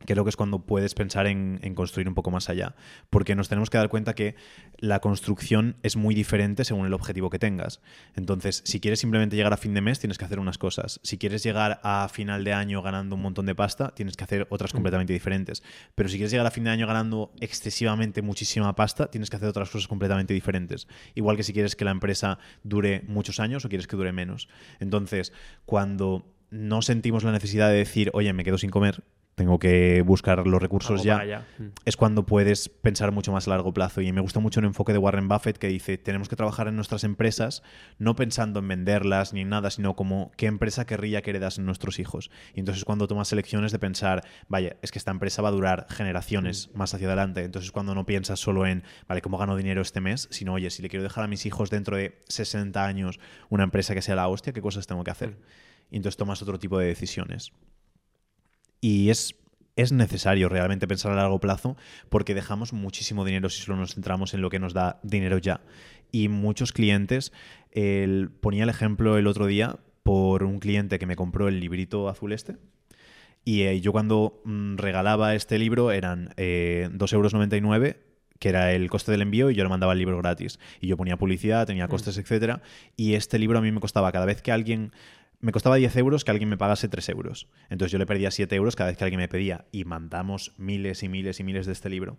creo 0.05 0.23
que 0.23 0.29
es 0.29 0.35
cuando 0.35 0.65
puedes 0.65 0.93
pensar 0.93 1.27
en, 1.27 1.59
en 1.63 1.75
construir 1.75 2.07
un 2.07 2.15
poco 2.15 2.31
más 2.31 2.49
allá. 2.49 2.75
Porque 3.09 3.35
nos 3.35 3.49
tenemos 3.49 3.69
que 3.69 3.77
dar 3.77 3.89
cuenta 3.89 4.13
que 4.13 4.35
la 4.77 4.99
construcción 4.99 5.77
es 5.83 5.95
muy 5.95 6.15
diferente 6.15 6.65
según 6.65 6.85
el 6.85 6.93
objetivo 6.93 7.29
que 7.29 7.39
tengas. 7.39 7.81
Entonces, 8.15 8.61
si 8.65 8.79
quieres 8.79 8.99
simplemente 8.99 9.35
llegar 9.35 9.53
a 9.53 9.57
fin 9.57 9.73
de 9.73 9.81
mes, 9.81 9.99
tienes 9.99 10.17
que 10.17 10.25
hacer 10.25 10.39
unas 10.39 10.57
cosas. 10.57 10.99
Si 11.03 11.17
quieres 11.17 11.43
llegar 11.43 11.79
a 11.83 12.07
final 12.09 12.43
de 12.43 12.53
año 12.53 12.81
ganando 12.81 13.15
un 13.15 13.21
montón 13.21 13.45
de 13.45 13.55
pasta, 13.55 13.93
tienes 13.95 14.17
que 14.17 14.23
hacer 14.23 14.47
otras 14.49 14.73
completamente 14.73 15.13
diferentes. 15.13 15.63
Pero 15.95 16.09
si 16.09 16.17
quieres 16.17 16.31
llegar 16.31 16.47
a 16.47 16.51
fin 16.51 16.63
de 16.63 16.69
año 16.69 16.87
ganando 16.87 17.31
excesivamente 17.39 18.21
muchísima 18.21 18.75
pasta, 18.75 19.09
tienes 19.09 19.29
que 19.29 19.37
hacer 19.37 19.49
otras 19.49 19.69
cosas 19.69 19.87
completamente 19.87 20.33
diferentes. 20.33 20.87
Igual 21.15 21.37
que 21.37 21.43
si 21.43 21.53
quieres 21.53 21.75
que 21.75 21.85
la 21.85 21.91
empresa 21.91 22.39
dure 22.63 23.03
muchos 23.07 23.39
años 23.39 23.65
o 23.65 23.69
quieres 23.69 23.87
que 23.87 23.95
dure 23.95 24.11
menos. 24.11 24.47
Entonces, 24.79 25.33
cuando 25.65 26.33
no 26.49 26.81
sentimos 26.81 27.23
la 27.23 27.31
necesidad 27.31 27.69
de 27.69 27.77
decir, 27.77 28.11
oye, 28.13 28.31
me 28.33 28.43
quedo 28.43 28.57
sin 28.57 28.69
comer, 28.69 29.03
tengo 29.35 29.57
que 29.57 30.01
buscar 30.03 30.45
los 30.45 30.61
recursos 30.61 31.03
ya, 31.03 31.17
allá. 31.17 31.47
Mm. 31.57 31.69
es 31.85 31.97
cuando 31.97 32.25
puedes 32.25 32.69
pensar 32.69 33.11
mucho 33.11 33.31
más 33.31 33.47
a 33.47 33.51
largo 33.51 33.73
plazo. 33.73 34.01
Y 34.01 34.11
me 34.11 34.21
gusta 34.21 34.39
mucho 34.39 34.59
el 34.59 34.65
enfoque 34.67 34.93
de 34.93 34.99
Warren 34.99 35.27
Buffett 35.27 35.57
que 35.57 35.67
dice, 35.67 35.97
tenemos 35.97 36.29
que 36.29 36.35
trabajar 36.35 36.67
en 36.67 36.75
nuestras 36.75 37.03
empresas 37.03 37.63
no 37.97 38.15
pensando 38.15 38.59
en 38.59 38.67
venderlas 38.67 39.33
ni 39.33 39.41
en 39.41 39.49
nada, 39.49 39.71
sino 39.71 39.95
como 39.95 40.31
qué 40.37 40.45
empresa 40.45 40.85
querría 40.85 41.21
que 41.21 41.31
heredas 41.31 41.57
en 41.57 41.65
nuestros 41.65 41.99
hijos. 41.99 42.29
Y 42.53 42.59
entonces 42.59 42.85
cuando 42.85 43.07
tomas 43.07 43.31
elecciones 43.31 43.71
de 43.71 43.79
pensar, 43.79 44.23
vaya, 44.47 44.77
es 44.81 44.91
que 44.91 44.99
esta 44.99 45.11
empresa 45.11 45.41
va 45.41 45.49
a 45.49 45.53
durar 45.53 45.87
generaciones 45.89 46.69
más 46.75 46.93
hacia 46.93 47.07
adelante. 47.07 47.43
Entonces 47.43 47.71
cuando 47.71 47.95
no 47.95 48.05
piensas 48.05 48.39
solo 48.39 48.67
en, 48.67 48.83
vale, 49.07 49.21
¿cómo 49.21 49.37
gano 49.37 49.55
dinero 49.55 49.81
este 49.81 50.01
mes? 50.01 50.27
Sino, 50.31 50.53
oye, 50.53 50.69
si 50.69 50.81
le 50.81 50.89
quiero 50.89 51.03
dejar 51.03 51.23
a 51.23 51.27
mis 51.27 51.45
hijos 51.45 51.69
dentro 51.69 51.97
de 51.97 52.19
60 52.27 52.85
años 52.85 53.19
una 53.49 53.63
empresa 53.63 53.93
que 53.95 54.01
sea 54.01 54.15
la 54.15 54.27
hostia, 54.27 54.53
¿qué 54.53 54.61
cosas 54.61 54.85
tengo 54.85 55.03
que 55.03 55.11
hacer? 55.11 55.37
Y 55.89 55.97
entonces 55.97 56.17
tomas 56.17 56.41
otro 56.41 56.59
tipo 56.59 56.77
de 56.77 56.87
decisiones. 56.87 57.51
Y 58.83 59.09
es, 59.11 59.35
es 59.77 59.93
necesario 59.93 60.49
realmente 60.49 60.89
pensar 60.89 61.13
a 61.13 61.15
largo 61.15 61.39
plazo 61.39 61.77
porque 62.09 62.35
dejamos 62.35 62.73
muchísimo 62.73 63.23
dinero 63.23 63.47
si 63.49 63.61
solo 63.61 63.77
nos 63.77 63.93
centramos 63.93 64.33
en 64.33 64.41
lo 64.41 64.49
que 64.49 64.59
nos 64.59 64.73
da 64.73 64.99
dinero 65.03 65.37
ya. 65.37 65.61
Y 66.11 66.27
muchos 66.27 66.73
clientes, 66.73 67.31
el- 67.71 68.29
ponía 68.41 68.63
el 68.63 68.69
ejemplo 68.69 69.17
el 69.17 69.27
otro 69.27 69.45
día 69.45 69.77
por 70.03 70.43
un 70.43 70.59
cliente 70.59 70.99
que 70.99 71.05
me 71.05 71.15
compró 71.15 71.47
el 71.47 71.61
librito 71.61 72.09
azul 72.09 72.33
este. 72.33 72.57
Y 73.45 73.61
eh, 73.61 73.79
yo 73.79 73.93
cuando 73.93 74.41
mm, 74.43 74.75
regalaba 74.75 75.33
este 75.33 75.57
libro 75.59 75.91
eran 75.91 76.33
eh, 76.35 76.89
2,99 76.91 77.75
euros 77.85 77.95
que 78.39 78.49
era 78.49 78.73
el 78.73 78.89
coste 78.89 79.09
del 79.13 79.21
envío, 79.21 79.49
y 79.49 79.55
yo 79.55 79.63
le 79.63 79.69
mandaba 79.69 79.93
el 79.93 79.99
libro 79.99 80.17
gratis. 80.17 80.59
Y 80.81 80.87
yo 80.87 80.97
ponía 80.97 81.15
publicidad, 81.15 81.65
tenía 81.65 81.87
costes, 81.87 82.17
etcétera. 82.17 82.61
Y 82.97 83.13
este 83.13 83.39
libro 83.39 83.59
a 83.59 83.61
mí 83.61 83.71
me 83.71 83.79
costaba 83.79 84.11
cada 84.11 84.25
vez 84.25 84.41
que 84.41 84.51
alguien 84.51 84.91
me 85.43 85.51
costaba 85.51 85.75
10 85.75 85.97
euros 85.97 86.23
que 86.23 86.31
alguien 86.31 86.47
me 86.47 86.57
pagase 86.57 86.87
3 86.87 87.09
euros. 87.09 87.49
Entonces 87.69 87.91
yo 87.91 87.97
le 87.97 88.05
perdía 88.05 88.31
7 88.31 88.55
euros 88.55 88.77
cada 88.77 88.89
vez 88.89 88.97
que 88.97 89.03
alguien 89.03 89.19
me 89.19 89.27
pedía. 89.27 89.65
Y 89.73 89.83
mandamos 89.83 90.53
miles 90.57 91.03
y 91.03 91.09
miles 91.09 91.41
y 91.41 91.43
miles 91.43 91.65
de 91.65 91.73
este 91.73 91.89
libro. 91.89 92.17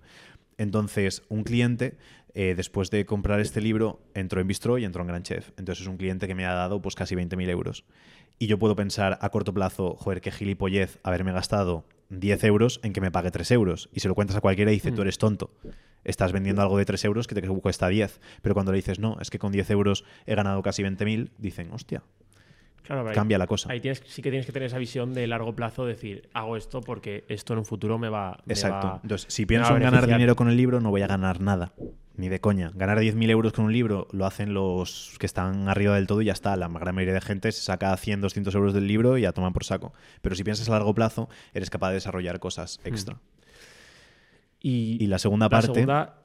Entonces, 0.58 1.22
un 1.30 1.42
cliente, 1.42 1.96
eh, 2.34 2.52
después 2.54 2.90
de 2.90 3.06
comprar 3.06 3.40
este 3.40 3.62
libro, 3.62 4.02
entró 4.12 4.42
en 4.42 4.46
Bistro 4.46 4.76
y 4.76 4.84
entró 4.84 5.00
en 5.00 5.08
Gran 5.08 5.22
Chef. 5.22 5.52
Entonces 5.56 5.80
es 5.80 5.88
un 5.88 5.96
cliente 5.96 6.26
que 6.26 6.34
me 6.34 6.44
ha 6.44 6.52
dado 6.52 6.82
pues 6.82 6.94
casi 6.94 7.14
20.000 7.14 7.48
euros. 7.48 7.86
Y 8.38 8.46
yo 8.46 8.58
puedo 8.58 8.76
pensar 8.76 9.18
a 9.22 9.30
corto 9.30 9.54
plazo, 9.54 9.96
joder, 9.96 10.20
qué 10.20 10.30
gilipollez 10.30 10.98
haberme 11.02 11.32
gastado 11.32 11.86
10 12.10 12.44
euros 12.44 12.78
en 12.82 12.92
que 12.92 13.00
me 13.00 13.10
pague 13.10 13.30
3 13.30 13.50
euros. 13.52 13.88
Y 13.94 14.00
se 14.00 14.08
lo 14.08 14.14
cuentas 14.14 14.36
a 14.36 14.42
cualquiera 14.42 14.70
y 14.70 14.74
dice, 14.74 14.92
tú 14.92 15.00
eres 15.00 15.16
tonto. 15.16 15.50
Estás 16.04 16.32
vendiendo 16.32 16.60
algo 16.60 16.76
de 16.76 16.84
3 16.84 17.02
euros 17.06 17.26
que 17.26 17.34
te 17.34 17.48
cuesta 17.48 17.88
10. 17.88 18.20
Pero 18.42 18.54
cuando 18.54 18.72
le 18.72 18.76
dices, 18.76 18.98
no, 18.98 19.16
es 19.18 19.30
que 19.30 19.38
con 19.38 19.50
10 19.50 19.70
euros 19.70 20.04
he 20.26 20.34
ganado 20.34 20.60
casi 20.60 20.82
20.000, 20.82 21.30
dicen, 21.38 21.72
hostia, 21.72 22.02
Claro, 22.84 23.02
pero 23.02 23.10
ahí- 23.10 23.14
cambia 23.14 23.38
la 23.38 23.46
cosa. 23.46 23.72
Ahí 23.72 23.80
tienes, 23.80 24.02
sí 24.06 24.20
que 24.22 24.30
tienes 24.30 24.46
que 24.46 24.52
tener 24.52 24.66
esa 24.66 24.78
visión 24.78 25.12
de 25.14 25.26
largo 25.26 25.54
plazo, 25.56 25.86
decir, 25.86 26.28
hago 26.34 26.56
esto 26.56 26.80
porque 26.82 27.24
esto 27.28 27.54
en 27.54 27.60
un 27.60 27.64
futuro 27.64 27.98
me 27.98 28.08
va, 28.10 28.38
me 28.44 28.52
Exacto. 28.54 28.86
va- 28.86 29.00
Entonces, 29.02 29.26
si 29.32 29.46
pienso 29.46 29.74
en 29.76 29.82
ganar 29.82 30.06
dinero 30.06 30.36
con 30.36 30.48
el 30.48 30.56
libro, 30.56 30.80
no 30.80 30.90
voy 30.90 31.02
a 31.02 31.06
ganar 31.06 31.40
nada. 31.40 31.72
Ni 32.16 32.28
de 32.28 32.40
coña. 32.40 32.70
Ganar 32.76 33.00
10.000 33.00 33.28
euros 33.30 33.52
con 33.52 33.64
un 33.64 33.72
libro 33.72 34.06
lo 34.12 34.24
hacen 34.24 34.54
los 34.54 35.16
que 35.18 35.26
están 35.26 35.68
arriba 35.68 35.96
del 35.96 36.06
todo 36.06 36.22
y 36.22 36.26
ya 36.26 36.32
está. 36.32 36.54
La 36.56 36.68
gran 36.68 36.94
mayoría 36.94 37.14
de 37.14 37.20
gente 37.20 37.50
se 37.50 37.60
saca 37.60 37.96
100, 37.96 38.20
200 38.20 38.54
euros 38.54 38.72
del 38.72 38.86
libro 38.86 39.18
y 39.18 39.22
ya 39.22 39.32
toman 39.32 39.52
por 39.52 39.64
saco. 39.64 39.92
Pero 40.22 40.36
si 40.36 40.44
piensas 40.44 40.68
a 40.68 40.72
largo 40.72 40.94
plazo, 40.94 41.28
eres 41.54 41.70
capaz 41.70 41.88
de 41.88 41.94
desarrollar 41.94 42.38
cosas 42.38 42.78
extra. 42.84 43.16
Y, 44.60 45.02
Y 45.02 45.06
la 45.08 45.18
segunda 45.18 45.46
la 45.46 45.50
parte. 45.50 45.74
segunda, 45.74 46.18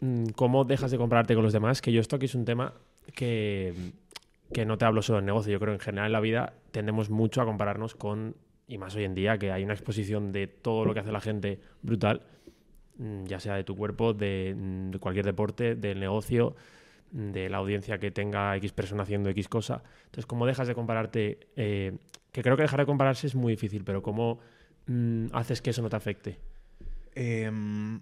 mm, 0.00 0.26
¿cómo 0.36 0.64
dejas 0.64 0.90
de 0.90 0.98
compararte 0.98 1.34
con 1.34 1.42
los 1.42 1.52
demás? 1.52 1.80
Que 1.80 1.92
yo 1.92 2.00
esto 2.00 2.16
aquí 2.16 2.26
es 2.26 2.34
un 2.34 2.44
tema 2.44 2.74
que, 3.14 3.72
que 4.52 4.64
no 4.66 4.78
te 4.78 4.84
hablo 4.84 5.02
solo 5.02 5.20
en 5.20 5.26
negocio. 5.26 5.52
Yo 5.52 5.60
creo 5.60 5.72
que 5.72 5.82
en 5.82 5.84
general 5.84 6.06
en 6.06 6.12
la 6.12 6.20
vida 6.20 6.54
tendemos 6.70 7.10
mucho 7.10 7.40
a 7.40 7.44
compararnos 7.44 7.94
con, 7.94 8.36
y 8.66 8.78
más 8.78 8.94
hoy 8.96 9.04
en 9.04 9.14
día, 9.14 9.38
que 9.38 9.52
hay 9.52 9.64
una 9.64 9.74
exposición 9.74 10.32
de 10.32 10.46
todo 10.46 10.84
lo 10.84 10.94
que 10.94 11.00
hace 11.00 11.12
la 11.12 11.20
gente 11.20 11.60
brutal, 11.82 12.22
mm, 12.98 13.24
ya 13.24 13.40
sea 13.40 13.54
de 13.54 13.64
tu 13.64 13.76
cuerpo, 13.76 14.12
de, 14.12 14.54
mm, 14.56 14.98
cualquier 14.98 15.24
deporte, 15.24 15.74
del 15.74 16.00
negocio, 16.00 16.56
mm, 17.12 17.30
de 17.30 17.48
la 17.48 17.58
audiencia 17.58 17.98
que 17.98 18.10
tenga 18.10 18.56
X 18.56 18.72
persona 18.72 19.02
haciendo 19.04 19.30
X 19.30 19.48
cosa. 19.48 19.82
Entonces, 20.06 20.26
¿cómo 20.26 20.46
dejas 20.46 20.68
de 20.68 20.74
compararte? 20.74 21.48
Eh, 21.56 21.98
que 22.32 22.42
creo 22.42 22.56
que 22.56 22.62
dejar 22.62 22.80
de 22.80 22.86
compararse 22.86 23.26
es 23.26 23.34
muy 23.34 23.52
difícil, 23.52 23.84
pero 23.84 24.02
¿cómo 24.02 24.40
haces 25.32 25.62
que 25.62 25.70
eso 25.70 25.82
no 25.82 25.88
te 25.88 25.96
afecte? 25.96 26.38
Em, 27.14 28.00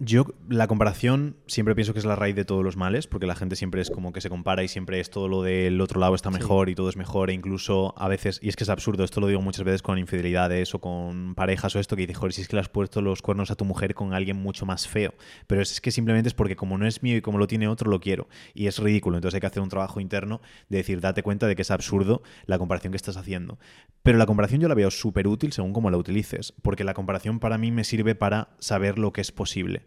Yo, 0.00 0.26
la 0.48 0.66
comparación, 0.66 1.36
siempre 1.46 1.76
pienso 1.76 1.92
que 1.92 2.00
es 2.00 2.04
la 2.04 2.16
raíz 2.16 2.34
de 2.34 2.44
todos 2.44 2.64
los 2.64 2.76
males, 2.76 3.06
porque 3.06 3.26
la 3.26 3.36
gente 3.36 3.54
siempre 3.54 3.80
es 3.80 3.90
como 3.90 4.12
que 4.12 4.20
se 4.20 4.28
compara 4.28 4.64
y 4.64 4.68
siempre 4.68 4.98
es 4.98 5.08
todo 5.08 5.28
lo 5.28 5.42
del 5.42 5.80
otro 5.80 6.00
lado 6.00 6.16
está 6.16 6.30
mejor 6.30 6.68
y 6.68 6.74
todo 6.74 6.88
es 6.88 6.96
mejor, 6.96 7.30
e 7.30 7.32
incluso 7.32 7.94
a 7.96 8.08
veces, 8.08 8.40
y 8.42 8.48
es 8.48 8.56
que 8.56 8.64
es 8.64 8.70
absurdo, 8.70 9.04
esto 9.04 9.20
lo 9.20 9.28
digo 9.28 9.40
muchas 9.40 9.64
veces 9.64 9.82
con 9.82 9.96
infidelidades 9.98 10.74
o 10.74 10.80
con 10.80 11.36
parejas 11.36 11.76
o 11.76 11.78
esto, 11.78 11.94
que 11.94 12.02
dice, 12.02 12.14
joder, 12.14 12.32
si 12.32 12.42
es 12.42 12.48
que 12.48 12.56
le 12.56 12.60
has 12.60 12.68
puesto 12.68 13.02
los 13.02 13.22
cuernos 13.22 13.52
a 13.52 13.54
tu 13.54 13.64
mujer 13.64 13.94
con 13.94 14.14
alguien 14.14 14.36
mucho 14.36 14.66
más 14.66 14.88
feo, 14.88 15.14
pero 15.46 15.62
es, 15.62 15.80
que 15.80 15.92
simplemente 15.92 16.28
es 16.28 16.34
porque 16.34 16.56
como 16.56 16.76
no 16.76 16.88
es 16.88 17.04
mío 17.04 17.16
y 17.16 17.20
como 17.20 17.38
lo 17.38 17.46
tiene 17.46 17.68
otro, 17.68 17.88
lo 17.88 18.00
quiero, 18.00 18.26
y 18.52 18.66
es 18.66 18.78
ridículo, 18.80 19.16
entonces 19.16 19.36
hay 19.36 19.40
que 19.40 19.46
hacer 19.46 19.62
un 19.62 19.68
trabajo 19.68 20.00
interno 20.00 20.40
de 20.68 20.78
decir, 20.78 21.00
date 21.00 21.22
cuenta 21.22 21.46
de 21.46 21.54
que 21.54 21.62
es 21.62 21.70
absurdo 21.70 22.22
la 22.46 22.58
comparación 22.58 22.90
que 22.90 22.96
estás 22.96 23.16
haciendo. 23.16 23.58
Pero 24.02 24.18
la 24.18 24.26
comparación 24.26 24.60
yo 24.60 24.68
la 24.68 24.74
veo 24.74 24.90
súper 24.90 25.28
útil 25.28 25.52
según 25.52 25.72
cómo 25.72 25.88
la 25.88 25.96
utilices, 25.96 26.52
porque 26.62 26.84
la 26.84 26.94
comparación 26.94 27.38
para 27.38 27.58
mí 27.58 27.70
me 27.70 27.84
sirve 27.84 28.14
para 28.14 28.48
saber 28.58 28.98
lo 28.98 29.12
que 29.12 29.20
es 29.20 29.32
posible. 29.32 29.83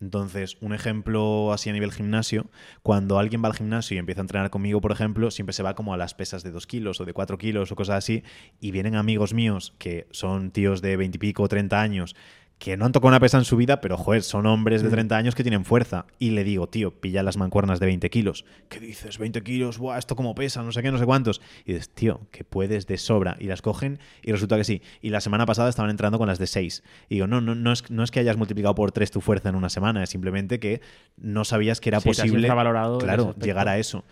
Entonces, 0.00 0.58
un 0.60 0.72
ejemplo 0.72 1.52
así 1.52 1.70
a 1.70 1.72
nivel 1.72 1.92
gimnasio, 1.92 2.48
cuando 2.82 3.18
alguien 3.18 3.42
va 3.42 3.48
al 3.48 3.56
gimnasio 3.56 3.96
y 3.96 3.98
empieza 3.98 4.20
a 4.20 4.22
entrenar 4.22 4.50
conmigo, 4.50 4.80
por 4.80 4.92
ejemplo, 4.92 5.30
siempre 5.32 5.52
se 5.52 5.64
va 5.64 5.74
como 5.74 5.92
a 5.92 5.96
las 5.96 6.14
pesas 6.14 6.44
de 6.44 6.52
2 6.52 6.68
kilos 6.68 7.00
o 7.00 7.04
de 7.04 7.12
4 7.12 7.36
kilos 7.36 7.72
o 7.72 7.76
cosas 7.76 7.96
así, 7.96 8.22
y 8.60 8.70
vienen 8.70 8.94
amigos 8.94 9.34
míos 9.34 9.74
que 9.78 10.06
son 10.12 10.52
tíos 10.52 10.82
de 10.82 10.96
20 10.96 11.16
y 11.16 11.18
pico 11.18 11.42
o 11.42 11.48
30 11.48 11.80
años 11.80 12.14
que 12.58 12.76
no 12.76 12.86
han 12.86 12.92
tocado 12.92 13.08
una 13.08 13.20
pesa 13.20 13.38
en 13.38 13.44
su 13.44 13.56
vida, 13.56 13.80
pero 13.80 13.96
joder, 13.96 14.22
son 14.22 14.46
hombres 14.46 14.82
de 14.82 14.90
30 14.90 15.14
mm. 15.14 15.18
años 15.18 15.34
que 15.34 15.44
tienen 15.44 15.64
fuerza. 15.64 16.06
Y 16.18 16.30
le 16.30 16.42
digo, 16.42 16.68
tío, 16.68 16.90
pilla 16.90 17.22
las 17.22 17.36
mancuernas 17.36 17.78
de 17.78 17.86
20 17.86 18.10
kilos. 18.10 18.44
¿Qué 18.68 18.80
dices? 18.80 19.18
20 19.18 19.42
kilos, 19.42 19.78
Buah, 19.78 19.98
esto 19.98 20.16
como 20.16 20.34
pesa, 20.34 20.62
no 20.62 20.72
sé 20.72 20.82
qué, 20.82 20.90
no 20.90 20.98
sé 20.98 21.06
cuántos. 21.06 21.40
Y 21.64 21.72
dices, 21.72 21.90
tío, 21.90 22.20
que 22.32 22.42
puedes 22.42 22.88
de 22.88 22.98
sobra. 22.98 23.36
Y 23.38 23.44
las 23.44 23.62
cogen 23.62 24.00
y 24.22 24.32
resulta 24.32 24.56
que 24.56 24.64
sí. 24.64 24.82
Y 25.00 25.10
la 25.10 25.20
semana 25.20 25.46
pasada 25.46 25.68
estaban 25.68 25.90
entrando 25.90 26.18
con 26.18 26.26
las 26.26 26.38
de 26.40 26.48
6. 26.48 26.82
Y 27.08 27.14
digo, 27.16 27.28
no, 27.28 27.40
no, 27.40 27.54
no, 27.54 27.72
es, 27.72 27.88
no 27.90 28.02
es 28.02 28.10
que 28.10 28.18
hayas 28.20 28.36
multiplicado 28.36 28.74
por 28.74 28.90
3 28.90 29.08
tu 29.12 29.20
fuerza 29.20 29.48
en 29.48 29.54
una 29.54 29.68
semana, 29.68 30.02
es 30.02 30.10
simplemente 30.10 30.58
que 30.58 30.80
no 31.16 31.44
sabías 31.44 31.80
que 31.80 31.90
era 31.90 32.00
posible 32.00 32.48
claro, 32.48 33.34
llegar 33.36 33.68
a 33.68 33.78
eso. 33.78 34.04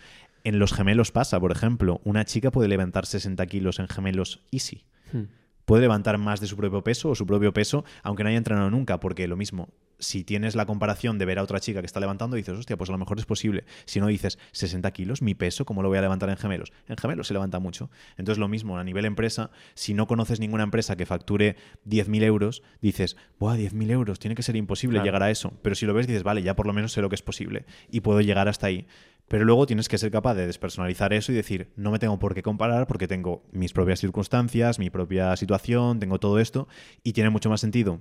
En 0.45 0.59
los 0.59 0.71
gemelos 0.71 1.11
pasa, 1.11 1.37
por 1.39 1.51
ejemplo, 1.51 1.99
una 2.05 2.23
chica 2.23 2.51
puede 2.51 2.69
levantar 2.69 3.05
60 3.05 3.45
kilos 3.47 3.79
en 3.79 3.89
gemelos 3.89 4.41
easy. 4.51 4.85
Hmm 5.11 5.25
puede 5.67 5.81
levantar 5.81 6.17
más 6.17 6.39
de 6.39 6.47
su 6.47 6.55
propio 6.55 6.81
peso 6.81 7.09
o 7.09 7.15
su 7.15 7.27
propio 7.27 7.51
peso, 7.51 7.83
aunque 8.01 8.23
no 8.23 8.29
haya 8.29 8.37
entrenado 8.37 8.71
nunca, 8.71 9.01
porque 9.01 9.27
lo 9.27 9.35
mismo, 9.35 9.67
si 9.99 10.23
tienes 10.23 10.55
la 10.55 10.65
comparación 10.65 11.17
de 11.19 11.25
ver 11.25 11.39
a 11.39 11.43
otra 11.43 11.59
chica 11.59 11.81
que 11.81 11.85
está 11.85 11.99
levantando, 11.99 12.37
dices, 12.37 12.57
hostia, 12.57 12.77
pues 12.77 12.89
a 12.89 12.93
lo 12.93 12.97
mejor 12.97 13.19
es 13.19 13.25
posible. 13.25 13.65
Si 13.83 13.99
no 13.99 14.07
dices 14.07 14.39
60 14.53 14.89
kilos, 14.91 15.21
mi 15.21 15.35
peso, 15.35 15.65
¿cómo 15.65 15.83
lo 15.83 15.89
voy 15.89 15.97
a 15.97 16.01
levantar 16.01 16.29
en 16.29 16.37
gemelos? 16.37 16.71
En 16.87 16.95
gemelos 16.95 17.27
se 17.27 17.33
levanta 17.33 17.59
mucho. 17.59 17.91
Entonces, 18.15 18.39
lo 18.39 18.47
mismo, 18.47 18.77
a 18.77 18.83
nivel 18.85 19.03
empresa, 19.03 19.51
si 19.73 19.93
no 19.93 20.07
conoces 20.07 20.39
ninguna 20.39 20.63
empresa 20.63 20.95
que 20.95 21.05
facture 21.05 21.57
10.000 21.85 22.23
euros, 22.23 22.63
dices, 22.79 23.17
¡buah, 23.37 23.57
10.000 23.57 23.91
euros! 23.91 24.19
Tiene 24.19 24.35
que 24.35 24.43
ser 24.43 24.55
imposible 24.55 25.01
llegar 25.01 25.21
a 25.21 25.31
eso. 25.31 25.51
Pero 25.63 25.75
si 25.75 25.85
lo 25.85 25.93
ves, 25.93 26.07
dices, 26.07 26.23
vale, 26.23 26.43
ya 26.43 26.55
por 26.55 26.65
lo 26.65 26.71
menos 26.71 26.93
sé 26.93 27.01
lo 27.01 27.09
que 27.09 27.15
es 27.15 27.21
posible 27.21 27.65
y 27.91 27.99
puedo 27.99 28.21
llegar 28.21 28.47
hasta 28.47 28.67
ahí. 28.67 28.87
Pero 29.27 29.45
luego 29.45 29.65
tienes 29.65 29.89
que 29.89 29.97
ser 29.97 30.11
capaz 30.11 30.35
de 30.35 30.47
despersonalizar 30.47 31.13
eso 31.13 31.31
y 31.31 31.35
decir, 31.35 31.69
no 31.75 31.91
me 31.91 31.99
tengo 31.99 32.17
por 32.19 32.33
qué 32.33 32.43
comparar 32.43 32.87
porque 32.87 33.07
tengo 33.07 33.43
mis 33.51 33.73
propias 33.73 33.99
circunstancias, 33.99 34.79
mi 34.79 34.89
propia 34.89 35.35
situación, 35.35 35.99
tengo 35.99 36.19
todo 36.19 36.39
esto 36.39 36.67
y 37.03 37.13
tiene 37.13 37.29
mucho 37.29 37.49
más 37.49 37.61
sentido 37.61 37.99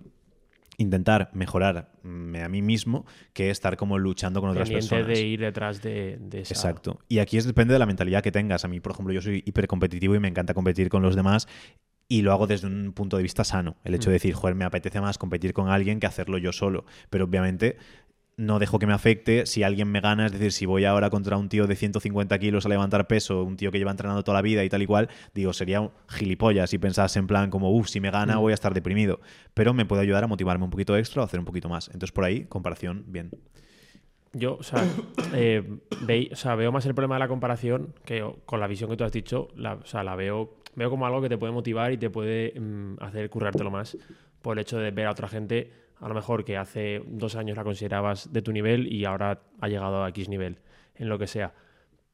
intentar 0.79 1.31
mejorarme 1.33 2.43
a 2.43 2.49
mí 2.49 2.63
mismo 2.63 3.07
que 3.33 3.51
estar 3.51 3.77
como 3.77 3.99
luchando 3.99 4.41
con 4.41 4.51
otras 4.51 4.71
personas. 4.71 5.07
de 5.07 5.23
ir 5.23 5.41
detrás 5.41 5.83
de, 5.83 6.19
de 6.21 6.41
esa... 6.41 6.55
Exacto. 6.55 7.01
Y 7.09 7.19
aquí 7.19 7.39
es, 7.39 7.47
depende 7.47 7.73
de 7.73 7.79
la 7.79 7.87
mentalidad 7.87 8.23
que 8.23 8.33
tengas. 8.33 8.65
A 8.65 8.69
mí, 8.69 8.81
por 8.81 8.93
ejemplo, 8.93 9.15
yo 9.15 9.23
soy 9.23 9.43
hipercompetitivo 9.47 10.15
y 10.15 10.21
me 10.21 10.29
encanta 10.29 10.55
competir 10.55 10.89
con 10.89 11.03
los 11.03 11.17
demás 11.17 11.49
y 12.09 12.23
lo 12.23 12.33
hago 12.33 12.47
desde 12.47 12.67
un 12.67 12.93
punto 12.93 13.17
de 13.17 13.23
vista 13.23 13.43
sano. 13.45 13.77
El 13.85 13.95
hecho 13.95 14.11
de 14.11 14.15
mm. 14.15 14.19
decir, 14.19 14.35
joder, 14.35 14.55
me 14.55 14.65
apetece 14.65 15.01
más 15.01 15.19
competir 15.19 15.53
con 15.53 15.69
alguien 15.69 15.99
que 15.99 16.07
hacerlo 16.07 16.39
yo 16.39 16.53
solo. 16.53 16.85
Pero 17.11 17.25
obviamente 17.25 17.77
no 18.37 18.59
dejo 18.59 18.79
que 18.79 18.87
me 18.87 18.93
afecte 18.93 19.47
si 19.47 19.63
alguien 19.63 19.91
me 19.91 20.01
gana, 20.01 20.27
es 20.27 20.33
decir, 20.33 20.53
si 20.53 20.67
voy 20.67 20.85
ahora 20.85 21.09
contra 21.09 21.39
un 21.39 21.49
tío 21.49 21.67
de 21.67 21.75
150 21.75 22.39
kilos 22.39 22.67
a 22.67 22.69
levantar 22.69 23.07
peso, 23.07 23.43
un 23.43 23.57
tío 23.57 23.73
que 23.73 23.79
lleva 23.79 23.91
entrenando 23.91 24.23
toda 24.25 24.37
la 24.37 24.43
vida 24.43 24.63
y 24.63 24.69
tal 24.69 24.83
y 24.83 24.87
cual, 24.87 25.09
digo, 25.35 25.53
sería 25.55 25.81
un 25.81 25.91
gilipollas 26.09 26.69
si 26.69 26.79
pensase 26.79 27.19
en 27.19 27.27
plan 27.27 27.51
como, 27.51 27.71
uff, 27.71 27.89
si 27.89 27.99
me 27.99 28.11
gana 28.11 28.37
mm. 28.37 28.41
voy 28.41 28.51
a 28.53 28.55
estar 28.55 28.75
deprimido, 28.75 29.21
pero 29.55 29.73
me 29.73 29.87
puede 29.87 30.03
ayudar 30.03 30.25
a 30.25 30.27
motivarme 30.27 30.65
un 30.65 30.71
poquito 30.71 30.97
extra 30.97 31.23
o 31.23 31.25
hacer 31.25 31.41
un 31.41 31.47
poquito 31.47 31.71
más. 31.71 31.89
Entonces 31.89 32.13
por 32.13 32.25
ahí, 32.25 32.45
comparación, 32.45 33.05
bien. 33.07 33.31
Yo, 34.35 34.57
o 34.57 34.63
sea, 34.63 34.85
eh, 35.33 35.63
veo 36.07 36.73
más 36.73 36.85
el 36.85 36.95
problema 36.95 37.15
de 37.15 37.21
la 37.21 37.29
comparación 37.29 37.95
que 38.05 38.23
con 38.45 38.61
la 38.61 38.67
visión 38.67 38.91
que 38.91 38.99
tú 38.99 39.05
has 39.05 39.13
dicho, 39.13 39.49
la, 39.57 39.75
o 39.75 39.87
sea, 39.87 40.05
la 40.05 40.15
veo, 40.15 40.59
veo 40.75 40.91
como 40.91 41.07
algo 41.07 41.23
que 41.23 41.31
te 41.31 41.39
puede 41.39 41.55
motivar 41.55 41.91
y 41.91 41.97
te 41.97 42.11
puede 42.11 42.53
mm, 42.61 42.97
hacer 43.01 43.31
currártelo 43.31 43.71
más 43.71 43.97
por 44.43 44.59
el 44.59 44.63
hecho 44.63 44.77
de 44.77 44.91
ver 44.91 45.07
a 45.07 45.13
otra 45.13 45.27
gente 45.27 45.86
a 46.01 46.09
lo 46.09 46.15
mejor 46.15 46.45
que 46.45 46.57
hace 46.57 47.03
dos 47.07 47.37
años 47.37 47.57
la 47.57 47.65
considerabas 47.65 48.33
de 48.33 48.43
tu 48.43 48.53
nivel 48.53 48.93
y 48.93 49.05
ahora 49.05 49.41
ha 49.61 49.69
llegado 49.69 50.05
a 50.05 50.09
X 50.11 50.29
nivel, 50.29 50.59
en 50.95 51.09
lo 51.09 51.19
que 51.19 51.27
sea. 51.27 51.55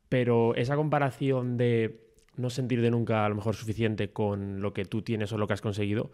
Pero 0.08 0.54
esa 0.54 0.76
comparación 0.76 1.56
de 1.56 2.00
no 2.36 2.50
sentirte 2.50 2.90
nunca 2.90 3.24
a 3.24 3.28
lo 3.28 3.34
mejor 3.34 3.54
suficiente 3.54 4.12
con 4.12 4.60
lo 4.60 4.72
que 4.72 4.84
tú 4.84 5.02
tienes 5.02 5.32
o 5.32 5.38
lo 5.38 5.46
que 5.46 5.54
has 5.54 5.60
conseguido, 5.60 6.10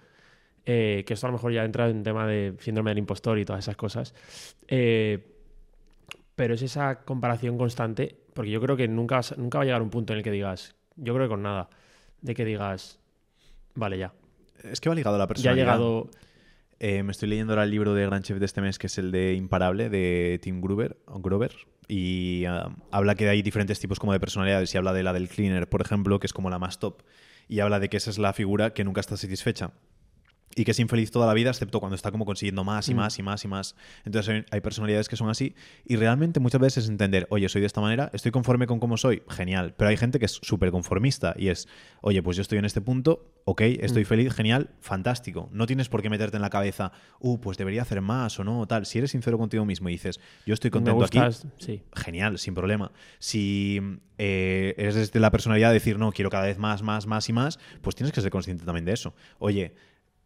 eh, 0.64 1.04
que 1.06 1.14
esto 1.14 1.26
a 1.26 1.30
lo 1.30 1.36
mejor 1.36 1.52
ya 1.52 1.64
entra 1.64 1.88
en 1.88 2.02
tema 2.02 2.26
de 2.26 2.54
síndrome 2.60 2.90
del 2.90 2.98
impostor 2.98 3.38
y 3.38 3.44
todas 3.44 3.64
esas 3.64 3.76
cosas, 3.76 4.14
eh, 4.66 5.34
pero 6.34 6.54
es 6.54 6.62
esa 6.62 7.00
comparación 7.04 7.58
constante, 7.58 8.16
porque 8.34 8.50
yo 8.50 8.60
creo 8.60 8.76
que 8.76 8.86
nunca, 8.88 9.20
nunca 9.36 9.58
va 9.58 9.62
a 9.62 9.66
llegar 9.66 9.82
un 9.82 9.90
punto 9.90 10.12
en 10.12 10.18
el 10.18 10.22
que 10.22 10.30
digas, 10.30 10.76
yo 10.96 11.14
creo 11.14 11.26
que 11.26 11.30
con 11.30 11.42
nada, 11.42 11.68
de 12.20 12.34
que 12.34 12.44
digas, 12.44 13.00
vale, 13.74 13.98
ya. 13.98 14.12
Es 14.62 14.80
que 14.80 14.88
va 14.88 14.94
ligado 14.94 15.16
a 15.16 15.18
la 15.18 15.26
persona. 15.26 15.44
Ya 15.44 15.50
ha 15.52 15.54
llegado 15.54 16.10
eh, 16.80 17.02
me 17.02 17.12
estoy 17.12 17.28
leyendo 17.28 17.52
ahora 17.52 17.64
el 17.64 17.70
libro 17.70 17.94
de 17.94 18.06
Gran 18.06 18.22
Chef 18.22 18.38
de 18.38 18.46
este 18.46 18.60
mes, 18.60 18.78
que 18.78 18.86
es 18.86 18.98
el 18.98 19.10
de 19.10 19.34
Imparable, 19.34 19.88
de 19.88 20.38
Tim 20.42 20.60
Gruber, 20.60 20.96
Grover. 21.06 21.52
Y 21.88 22.44
ah, 22.46 22.70
habla 22.90 23.14
que 23.14 23.28
hay 23.28 23.42
diferentes 23.42 23.80
tipos 23.80 23.98
como 23.98 24.12
de 24.12 24.20
personalidades. 24.20 24.74
Y 24.74 24.78
habla 24.78 24.92
de 24.92 25.02
la 25.02 25.12
del 25.12 25.28
cleaner, 25.28 25.68
por 25.68 25.80
ejemplo, 25.80 26.20
que 26.20 26.26
es 26.26 26.32
como 26.32 26.50
la 26.50 26.58
más 26.58 26.78
top. 26.78 27.02
Y 27.48 27.60
habla 27.60 27.80
de 27.80 27.88
que 27.88 27.96
esa 27.96 28.10
es 28.10 28.18
la 28.18 28.32
figura 28.32 28.74
que 28.74 28.84
nunca 28.84 29.00
está 29.00 29.16
satisfecha 29.16 29.72
y 30.54 30.64
que 30.64 30.72
es 30.72 30.78
infeliz 30.80 31.10
toda 31.10 31.26
la 31.26 31.34
vida, 31.34 31.50
excepto 31.50 31.80
cuando 31.80 31.94
está 31.94 32.10
como 32.10 32.24
consiguiendo 32.24 32.64
más 32.64 32.88
y 32.88 32.94
mm. 32.94 32.96
más 32.96 33.18
y 33.18 33.22
más 33.22 33.44
y 33.44 33.48
más. 33.48 33.76
Entonces 34.04 34.44
hay 34.50 34.60
personalidades 34.60 35.08
que 35.08 35.16
son 35.16 35.28
así 35.28 35.54
y 35.84 35.96
realmente 35.96 36.40
muchas 36.40 36.60
veces 36.60 36.84
es 36.84 36.90
entender, 36.90 37.26
oye, 37.30 37.48
soy 37.48 37.60
de 37.60 37.66
esta 37.66 37.80
manera, 37.80 38.10
estoy 38.12 38.32
conforme 38.32 38.66
con 38.66 38.80
cómo 38.80 38.96
soy, 38.96 39.22
genial, 39.28 39.74
pero 39.76 39.90
hay 39.90 39.96
gente 39.96 40.18
que 40.18 40.26
es 40.26 40.38
súper 40.42 40.70
conformista 40.70 41.34
y 41.36 41.48
es, 41.48 41.68
oye, 42.00 42.22
pues 42.22 42.36
yo 42.36 42.42
estoy 42.42 42.58
en 42.58 42.64
este 42.64 42.80
punto, 42.80 43.32
ok, 43.44 43.60
estoy 43.62 44.02
mm. 44.02 44.06
feliz, 44.06 44.34
genial, 44.34 44.70
fantástico. 44.80 45.48
No 45.52 45.66
tienes 45.66 45.88
por 45.88 46.02
qué 46.02 46.10
meterte 46.10 46.36
en 46.36 46.42
la 46.42 46.50
cabeza, 46.50 46.92
uh, 47.20 47.38
pues 47.38 47.56
debería 47.58 47.82
hacer 47.82 48.00
más 48.00 48.38
o 48.40 48.44
no, 48.44 48.66
tal. 48.66 48.86
Si 48.86 48.98
eres 48.98 49.10
sincero 49.10 49.38
contigo 49.38 49.64
mismo 49.64 49.88
y 49.88 49.92
dices, 49.92 50.20
yo 50.46 50.54
estoy 50.54 50.70
contento 50.70 51.04
aquí, 51.04 51.20
genial, 51.94 52.38
sin 52.38 52.54
problema. 52.54 52.90
Si 53.18 53.80
eh, 54.18 54.74
eres 54.76 55.12
de 55.12 55.20
la 55.20 55.30
personalidad 55.30 55.68
de 55.68 55.74
decir, 55.74 55.98
no, 55.98 56.12
quiero 56.12 56.30
cada 56.30 56.46
vez 56.46 56.58
más, 56.58 56.82
más, 56.82 57.06
más 57.06 57.28
y 57.28 57.32
más, 57.32 57.58
pues 57.80 57.94
tienes 57.94 58.12
que 58.12 58.20
ser 58.20 58.30
consciente 58.30 58.64
también 58.64 58.84
de 58.84 58.92
eso. 58.92 59.14
Oye, 59.38 59.74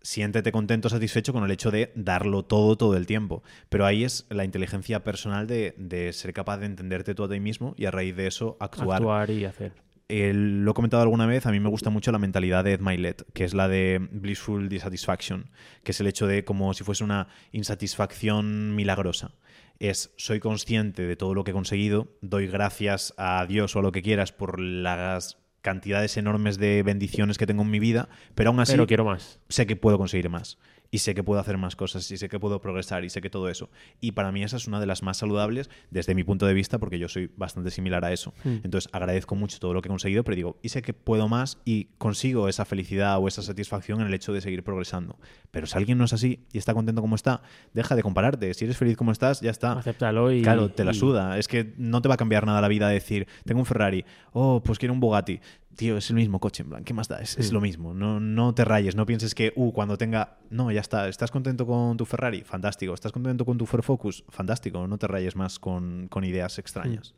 siéntete 0.02 0.52
contento, 0.52 0.88
satisfecho 0.88 1.32
con 1.32 1.44
el 1.44 1.50
hecho 1.50 1.70
de 1.70 1.92
darlo 1.94 2.44
todo 2.44 2.76
todo 2.76 2.96
el 2.96 3.06
tiempo. 3.06 3.42
Pero 3.68 3.86
ahí 3.86 4.04
es 4.04 4.26
la 4.30 4.44
inteligencia 4.44 5.04
personal 5.04 5.46
de, 5.46 6.10
ser 6.12 6.32
capaz 6.32 6.58
de 6.58 6.66
entenderte 6.66 7.14
tú 7.14 7.24
a 7.24 7.28
ti 7.28 7.40
mismo 7.40 7.74
y 7.76 7.86
a 7.86 7.90
raíz 7.90 8.16
de 8.16 8.26
eso 8.26 8.56
actuar. 8.60 8.98
Actuar 8.98 9.30
y 9.30 9.44
hacer. 9.44 9.72
lo 10.08 10.70
he 10.70 10.74
comentado 10.74 11.02
alguna 11.02 11.26
vez, 11.26 11.46
a 11.46 11.50
mí 11.50 11.60
me 11.60 11.68
gusta 11.68 11.90
mucho 11.90 12.12
la 12.12 12.18
mentalidad 12.18 12.64
de 12.64 12.74
Ed 12.74 12.80
Milet, 12.80 13.24
que 13.32 13.44
es 13.44 13.54
la 13.54 13.68
de 13.68 14.06
blissful 14.10 14.68
dissatisfaction, 14.68 15.50
que 15.82 15.92
es 15.92 16.00
el 16.00 16.06
hecho 16.06 16.26
de 16.26 16.44
como 16.44 16.74
si 16.74 16.84
fuese 16.84 17.04
una 17.04 17.28
insatisfacción 17.52 18.74
milagrosa. 18.74 19.32
Es, 19.78 20.12
soy 20.16 20.38
consciente 20.38 21.06
de 21.06 21.16
todo 21.16 21.34
lo 21.34 21.42
que 21.42 21.50
he 21.50 21.54
conseguido, 21.54 22.08
doy 22.20 22.46
gracias 22.46 23.14
a 23.16 23.44
Dios 23.46 23.74
o 23.74 23.80
a 23.80 23.82
lo 23.82 23.90
que 23.90 24.02
quieras 24.02 24.30
por 24.30 24.60
las 24.60 25.41
cantidades 25.62 26.16
enormes 26.16 26.58
de 26.58 26.82
bendiciones 26.82 27.38
que 27.38 27.46
tengo 27.46 27.62
en 27.62 27.70
mi 27.70 27.78
vida, 27.78 28.08
pero 28.34 28.50
aún 28.50 28.60
así 28.60 28.76
quiero 28.86 29.04
más. 29.04 29.40
sé 29.48 29.66
que 29.66 29.76
puedo 29.76 29.96
conseguir 29.96 30.28
más 30.28 30.58
y 30.92 30.98
sé 30.98 31.14
que 31.14 31.24
puedo 31.24 31.40
hacer 31.40 31.56
más 31.56 31.74
cosas 31.74 32.08
y 32.10 32.18
sé 32.18 32.28
que 32.28 32.38
puedo 32.38 32.60
progresar 32.60 33.02
y 33.04 33.08
sé 33.08 33.22
que 33.22 33.30
todo 33.30 33.48
eso. 33.48 33.70
Y 34.00 34.12
para 34.12 34.30
mí 34.30 34.44
esa 34.44 34.58
es 34.58 34.68
una 34.68 34.78
de 34.78 34.84
las 34.84 35.02
más 35.02 35.16
saludables 35.16 35.70
desde 35.90 36.14
mi 36.14 36.22
punto 36.22 36.46
de 36.46 36.52
vista 36.52 36.78
porque 36.78 36.98
yo 36.98 37.08
soy 37.08 37.30
bastante 37.34 37.70
similar 37.70 38.04
a 38.04 38.12
eso. 38.12 38.34
Hmm. 38.44 38.58
Entonces 38.62 38.90
agradezco 38.92 39.34
mucho 39.34 39.58
todo 39.58 39.72
lo 39.72 39.80
que 39.80 39.88
he 39.88 39.90
conseguido, 39.90 40.22
pero 40.22 40.36
digo, 40.36 40.58
y 40.62 40.68
sé 40.68 40.82
que 40.82 40.92
puedo 40.92 41.28
más 41.28 41.58
y 41.64 41.86
consigo 41.96 42.46
esa 42.46 42.66
felicidad 42.66 43.18
o 43.18 43.26
esa 43.26 43.40
satisfacción 43.40 44.02
en 44.02 44.08
el 44.08 44.14
hecho 44.14 44.34
de 44.34 44.42
seguir 44.42 44.62
progresando. 44.62 45.18
Pero 45.50 45.66
si 45.66 45.78
alguien 45.78 45.96
no 45.96 46.04
es 46.04 46.12
así 46.12 46.40
y 46.52 46.58
está 46.58 46.74
contento 46.74 47.00
como 47.00 47.16
está, 47.16 47.40
deja 47.72 47.96
de 47.96 48.02
compararte. 48.02 48.52
Si 48.52 48.66
eres 48.66 48.76
feliz 48.76 48.98
como 48.98 49.12
estás, 49.12 49.40
ya 49.40 49.50
está. 49.50 49.72
Acéptalo 49.72 50.30
y... 50.30 50.42
Claro, 50.42 50.68
te 50.68 50.84
la 50.84 50.92
suda. 50.92 51.38
Es 51.38 51.48
que 51.48 51.72
no 51.78 52.02
te 52.02 52.08
va 52.08 52.14
a 52.14 52.18
cambiar 52.18 52.44
nada 52.44 52.60
la 52.60 52.68
vida 52.68 52.90
decir, 52.90 53.26
tengo 53.46 53.60
un 53.60 53.66
Ferrari, 53.66 54.04
oh, 54.32 54.62
pues 54.62 54.78
quiero 54.78 54.92
un 54.92 55.00
Bugatti 55.00 55.40
tío, 55.76 55.96
es 55.96 56.10
el 56.10 56.16
mismo 56.16 56.40
coche, 56.40 56.62
en 56.62 56.68
plan, 56.68 56.84
¿qué 56.84 56.94
más 56.94 57.08
da? 57.08 57.20
Es, 57.20 57.52
lo 57.52 57.60
mismo. 57.60 57.94
No, 57.94 58.20
no 58.20 58.54
te 58.54 58.64
rayes, 58.64 58.96
no 58.96 59.06
pienses 59.06 59.34
que, 59.34 59.52
uh, 59.56 59.72
cuando 59.72 59.96
tenga. 59.98 60.38
No, 60.50 60.70
ya 60.70 60.80
está. 60.80 61.08
¿Estás 61.08 61.30
contento 61.30 61.66
con 61.66 61.96
tu 61.96 62.04
Ferrari? 62.04 62.42
Fantástico. 62.42 62.94
¿Estás 62.94 63.12
contento 63.12 63.44
con 63.44 63.58
tu 63.58 63.66
Ford 63.66 63.82
Focus? 63.82 64.24
Fantástico. 64.28 64.86
No 64.86 64.98
te 64.98 65.06
rayes 65.06 65.36
más 65.36 65.58
con, 65.58 66.08
ideas 66.22 66.58
extrañas. 66.58 67.14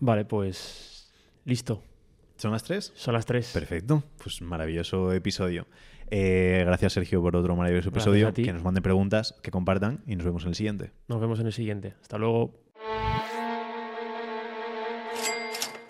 Vale, 0.00 0.24
pues. 0.24 1.12
Listo. 1.44 1.82
¿Son 2.36 2.52
las 2.52 2.64
tres? 2.64 2.92
Son 2.96 3.14
las 3.14 3.26
tres. 3.26 3.50
Perfecto, 3.52 4.02
pues 4.22 4.42
maravilloso 4.42 5.12
episodio. 5.12 5.66
Eh, 6.10 6.62
gracias 6.66 6.92
Sergio 6.92 7.22
por 7.22 7.36
otro 7.36 7.56
maravilloso 7.56 7.90
episodio. 7.90 8.32
Que 8.34 8.52
nos 8.52 8.62
manden 8.62 8.82
preguntas, 8.82 9.34
que 9.42 9.50
compartan 9.50 10.02
y 10.06 10.16
nos 10.16 10.24
vemos 10.24 10.42
en 10.42 10.50
el 10.50 10.54
siguiente. 10.54 10.92
Nos 11.08 11.20
vemos 11.20 11.40
en 11.40 11.46
el 11.46 11.52
siguiente. 11.52 11.94
Hasta 12.02 12.18
luego. 12.18 12.52